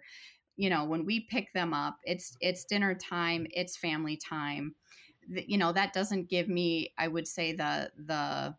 You 0.58 0.70
know, 0.70 0.86
when 0.86 1.06
we 1.06 1.22
pick 1.22 1.54
them 1.54 1.74
up, 1.74 1.98
it's 2.04 2.36
it's 2.42 2.66
dinner 2.66 2.96
time, 2.96 3.46
it's 3.52 3.78
family 3.78 4.18
time. 4.18 4.76
You 5.28 5.58
know, 5.58 5.72
that 5.74 5.94
doesn't 5.94 6.30
give 6.30 6.50
me 6.50 6.94
I 6.98 7.08
would 7.08 7.28
say 7.28 7.54
the 7.54 7.92
the 7.98 8.56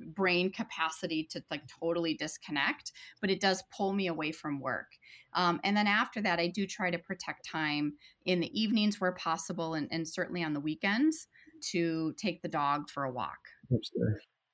brain 0.00 0.50
capacity 0.50 1.24
to 1.24 1.42
like 1.50 1.62
totally 1.66 2.14
disconnect, 2.14 2.92
but 3.20 3.30
it 3.30 3.40
does 3.40 3.62
pull 3.70 3.92
me 3.92 4.06
away 4.06 4.32
from 4.32 4.60
work. 4.60 4.92
Um, 5.34 5.60
and 5.62 5.76
then 5.76 5.86
after 5.86 6.20
that, 6.22 6.38
I 6.38 6.48
do 6.48 6.66
try 6.66 6.90
to 6.90 6.98
protect 6.98 7.44
time 7.44 7.94
in 8.24 8.40
the 8.40 8.60
evenings 8.60 9.00
where 9.00 9.12
possible 9.12 9.74
and, 9.74 9.88
and 9.90 10.08
certainly 10.08 10.42
on 10.42 10.54
the 10.54 10.60
weekends 10.60 11.28
to 11.72 12.14
take 12.14 12.42
the 12.42 12.48
dog 12.48 12.88
for 12.88 13.04
a 13.04 13.10
walk. 13.12 13.38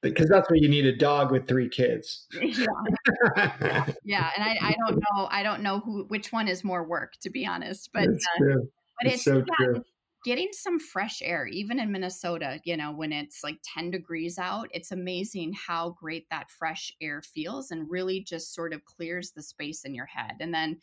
Because 0.03 0.29
that's 0.29 0.49
what 0.51 0.61
you 0.61 0.69
need 0.69 0.87
a 0.87 0.97
dog 0.97 1.33
with 1.33 1.49
three 1.49 1.69
kids. 1.69 2.27
yeah. 2.41 2.67
yeah. 3.37 3.93
yeah. 4.05 4.31
And 4.37 4.45
I, 4.45 4.59
I 4.61 4.77
don't 4.87 4.97
know, 4.97 5.29
I 5.31 5.43
don't 5.43 5.63
know 5.63 5.81
who, 5.81 6.05
which 6.05 6.33
one 6.33 6.49
is 6.49 6.63
more 6.63 6.85
work 6.87 7.15
to 7.23 7.31
be 7.31 7.47
honest, 7.47 7.91
but, 7.93 8.09
uh, 8.09 8.57
but 9.01 9.07
it's, 9.07 9.15
it's 9.15 9.25
so 9.25 9.39
yeah, 9.39 9.43
true 9.57 9.83
getting 10.27 10.49
some 10.51 10.81
fresh 10.81 11.23
air, 11.23 11.47
even 11.47 11.79
in 11.79 11.93
Minnesota, 11.93 12.61
you 12.65 12.77
know, 12.77 12.91
when 12.91 13.13
it's 13.13 13.45
like 13.45 13.61
10 13.63 13.93
degrees 13.93 14.39
out, 14.39 14.69
it's 14.73 14.91
amazing 14.91 15.53
how 15.53 15.91
great 15.91 16.29
that 16.31 16.51
fresh 16.51 16.93
air 17.01 17.23
feels 17.23 17.71
and 17.71 17.89
really 17.89 18.25
just 18.25 18.53
sort 18.53 18.75
of 18.75 18.85
clears 18.85 19.31
the 19.31 19.43
space 19.43 19.85
in 19.85 19.95
your 19.95 20.07
head. 20.07 20.33
And 20.41 20.53
then, 20.53 20.79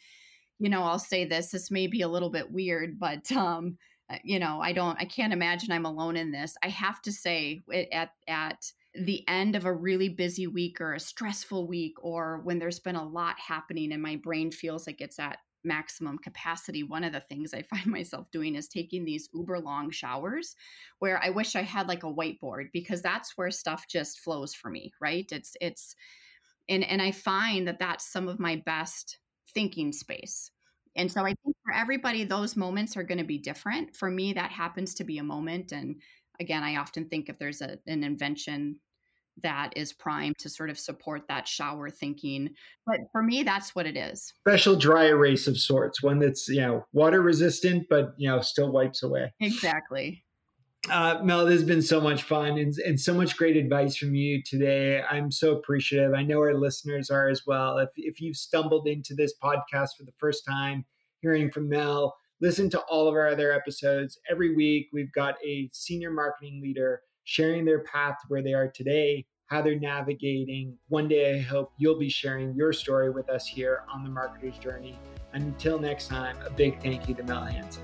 you 0.60 0.70
know, 0.70 0.84
I'll 0.84 0.98
say 0.98 1.26
this, 1.26 1.52
this 1.52 1.70
may 1.70 1.88
be 1.88 2.04
a 2.04 2.08
little 2.08 2.30
bit 2.30 2.50
weird, 2.54 2.98
but, 2.98 3.30
um, 3.34 3.78
Uh, 4.10 4.18
you 4.24 4.40
know, 4.40 4.60
I 4.62 4.74
don't, 4.74 5.00
I 5.00 5.06
can't 5.06 5.34
imagine 5.34 5.72
I'm 5.72 5.86
alone 5.86 6.18
in 6.18 6.32
this. 6.32 6.56
I 6.64 6.70
have 6.70 7.02
to 7.04 7.12
say 7.12 7.64
at, 7.92 8.12
at, 8.28 8.64
the 8.96 9.28
end 9.28 9.56
of 9.56 9.66
a 9.66 9.74
really 9.74 10.08
busy 10.08 10.46
week 10.46 10.80
or 10.80 10.94
a 10.94 11.00
stressful 11.00 11.68
week 11.68 11.96
or 12.04 12.42
when 12.44 12.60
there's 12.60 12.80
been 12.80 12.96
a 12.96 13.04
lot 13.04 13.36
happening 13.40 13.92
and 13.92 14.04
my 14.04 14.18
brain 14.18 14.52
feels 14.52 14.86
like 14.86 15.02
it's 15.02 15.18
at 15.18 15.40
maximum 15.64 16.18
capacity, 16.18 16.84
one 16.84 17.04
of 17.04 17.14
the 17.14 17.22
things 17.22 17.54
I 17.54 17.62
find 17.76 17.88
myself 17.88 18.30
doing 18.32 18.56
is 18.56 18.68
taking 18.68 19.06
these 19.06 19.30
uber 19.34 19.60
long 19.60 19.92
showers 19.92 20.56
where 21.00 21.22
I 21.24 21.30
wish 21.30 21.56
I 21.56 21.62
had 21.62 21.88
like 21.88 22.04
a 22.04 22.14
whiteboard 22.14 22.68
because 22.74 23.02
that's 23.02 23.34
where 23.36 23.52
stuff 23.52 23.86
just 23.90 24.20
flows 24.20 24.54
for 24.54 24.70
me, 24.70 24.92
right? 25.02 25.26
It's 25.32 25.56
it's 25.62 25.96
and 26.70 26.84
and 26.84 27.02
I 27.02 27.12
find 27.12 27.68
that 27.68 27.80
that's 27.80 28.12
some 28.12 28.28
of 28.28 28.40
my 28.40 28.62
best 28.66 29.20
thinking 29.54 29.92
space. 29.92 30.52
And 30.96 31.12
so 31.12 31.22
I 31.22 31.34
think 31.44 31.56
for 31.64 31.74
everybody 31.74 32.24
those 32.24 32.56
moments 32.56 32.96
are 32.98 33.04
going 33.04 33.18
to 33.18 33.24
be 33.24 33.38
different. 33.38 33.96
For 33.96 34.10
me 34.10 34.34
that 34.34 34.52
happens 34.52 34.94
to 34.96 35.04
be 35.04 35.18
a 35.18 35.24
moment 35.24 35.72
and 35.72 36.02
again 36.40 36.64
I 36.64 36.78
often 36.78 37.08
think 37.10 37.30
if 37.30 37.38
there's 37.40 37.62
a, 37.62 37.78
an 37.88 38.04
invention 38.04 38.80
that 39.42 39.72
is 39.76 39.94
primed 39.94 40.38
to 40.40 40.50
sort 40.50 40.70
of 40.70 40.78
support 40.78 41.24
that 41.28 41.48
shower 41.48 41.90
thinking. 41.90 42.50
But 42.86 43.00
for 43.12 43.24
me, 43.24 43.44
that's 43.44 43.74
what 43.76 43.88
it 43.88 43.98
is. 43.98 44.34
Special 44.42 44.76
dry 44.76 45.06
erase 45.06 45.48
of 45.48 45.58
sorts, 45.58 46.04
one 46.04 46.20
that's, 46.20 46.48
you 46.48 46.62
know, 46.62 46.86
water 46.94 47.22
resistant, 47.22 47.88
but, 47.90 48.14
you 48.18 48.30
know, 48.30 48.42
still 48.42 48.72
wipes 48.72 49.04
away. 49.04 49.34
Exactly. 49.40 50.23
Uh, 50.90 51.20
Mel, 51.24 51.46
this 51.46 51.60
has 51.60 51.64
been 51.64 51.82
so 51.82 52.02
much 52.02 52.24
fun 52.24 52.58
and, 52.58 52.78
and 52.80 53.00
so 53.00 53.14
much 53.14 53.38
great 53.38 53.56
advice 53.56 53.96
from 53.96 54.16
you 54.16 54.44
today. 54.44 55.02
I'm 55.10 55.32
so 55.32 55.56
appreciative. 55.56 56.14
I 56.14 56.24
know 56.24 56.40
our 56.40 56.56
listeners 56.56 57.10
are 57.10 57.30
as 57.30 57.48
well. 57.48 57.78
If, 57.78 57.90
if 57.96 58.20
you've 58.20 58.36
stumbled 58.36 58.88
into 58.88 59.16
this 59.16 59.34
podcast 59.42 59.92
for 59.98 60.04
the 60.04 60.12
first 60.18 60.46
time, 60.46 60.84
hearing 61.22 61.50
from 61.50 61.70
Mel, 61.70 62.18
listen 62.42 62.70
to 62.72 62.80
all 62.82 63.08
of 63.08 63.16
our 63.16 63.30
other 63.30 63.54
episodes. 63.54 64.20
Every 64.30 64.54
week, 64.56 64.90
we've 64.92 65.12
got 65.14 65.36
a 65.46 65.70
senior 65.72 66.12
marketing 66.12 66.60
leader 66.62 67.02
sharing 67.24 67.64
their 67.64 67.84
path 67.86 68.18
to 68.22 68.28
where 68.28 68.42
they 68.42 68.54
are 68.54 68.68
today, 68.68 69.26
how 69.46 69.62
they're 69.62 69.80
navigating. 69.80 70.78
One 70.90 71.08
day, 71.08 71.38
I 71.38 71.42
hope 71.42 71.72
you'll 71.78 71.98
be 71.98 72.10
sharing 72.10 72.54
your 72.56 72.74
story 72.74 73.10
with 73.10 73.30
us 73.30 73.48
here 73.48 73.84
on 73.90 74.04
the 74.04 74.10
Marketer's 74.10 74.58
Journey. 74.58 75.00
Until 75.32 75.80
next 75.80 76.10
time, 76.10 76.36
a 76.46 76.50
big 76.50 76.82
thank 76.84 77.08
you 77.08 77.16
to 77.16 77.24
Mel 77.24 77.46
Hanson. 77.46 77.84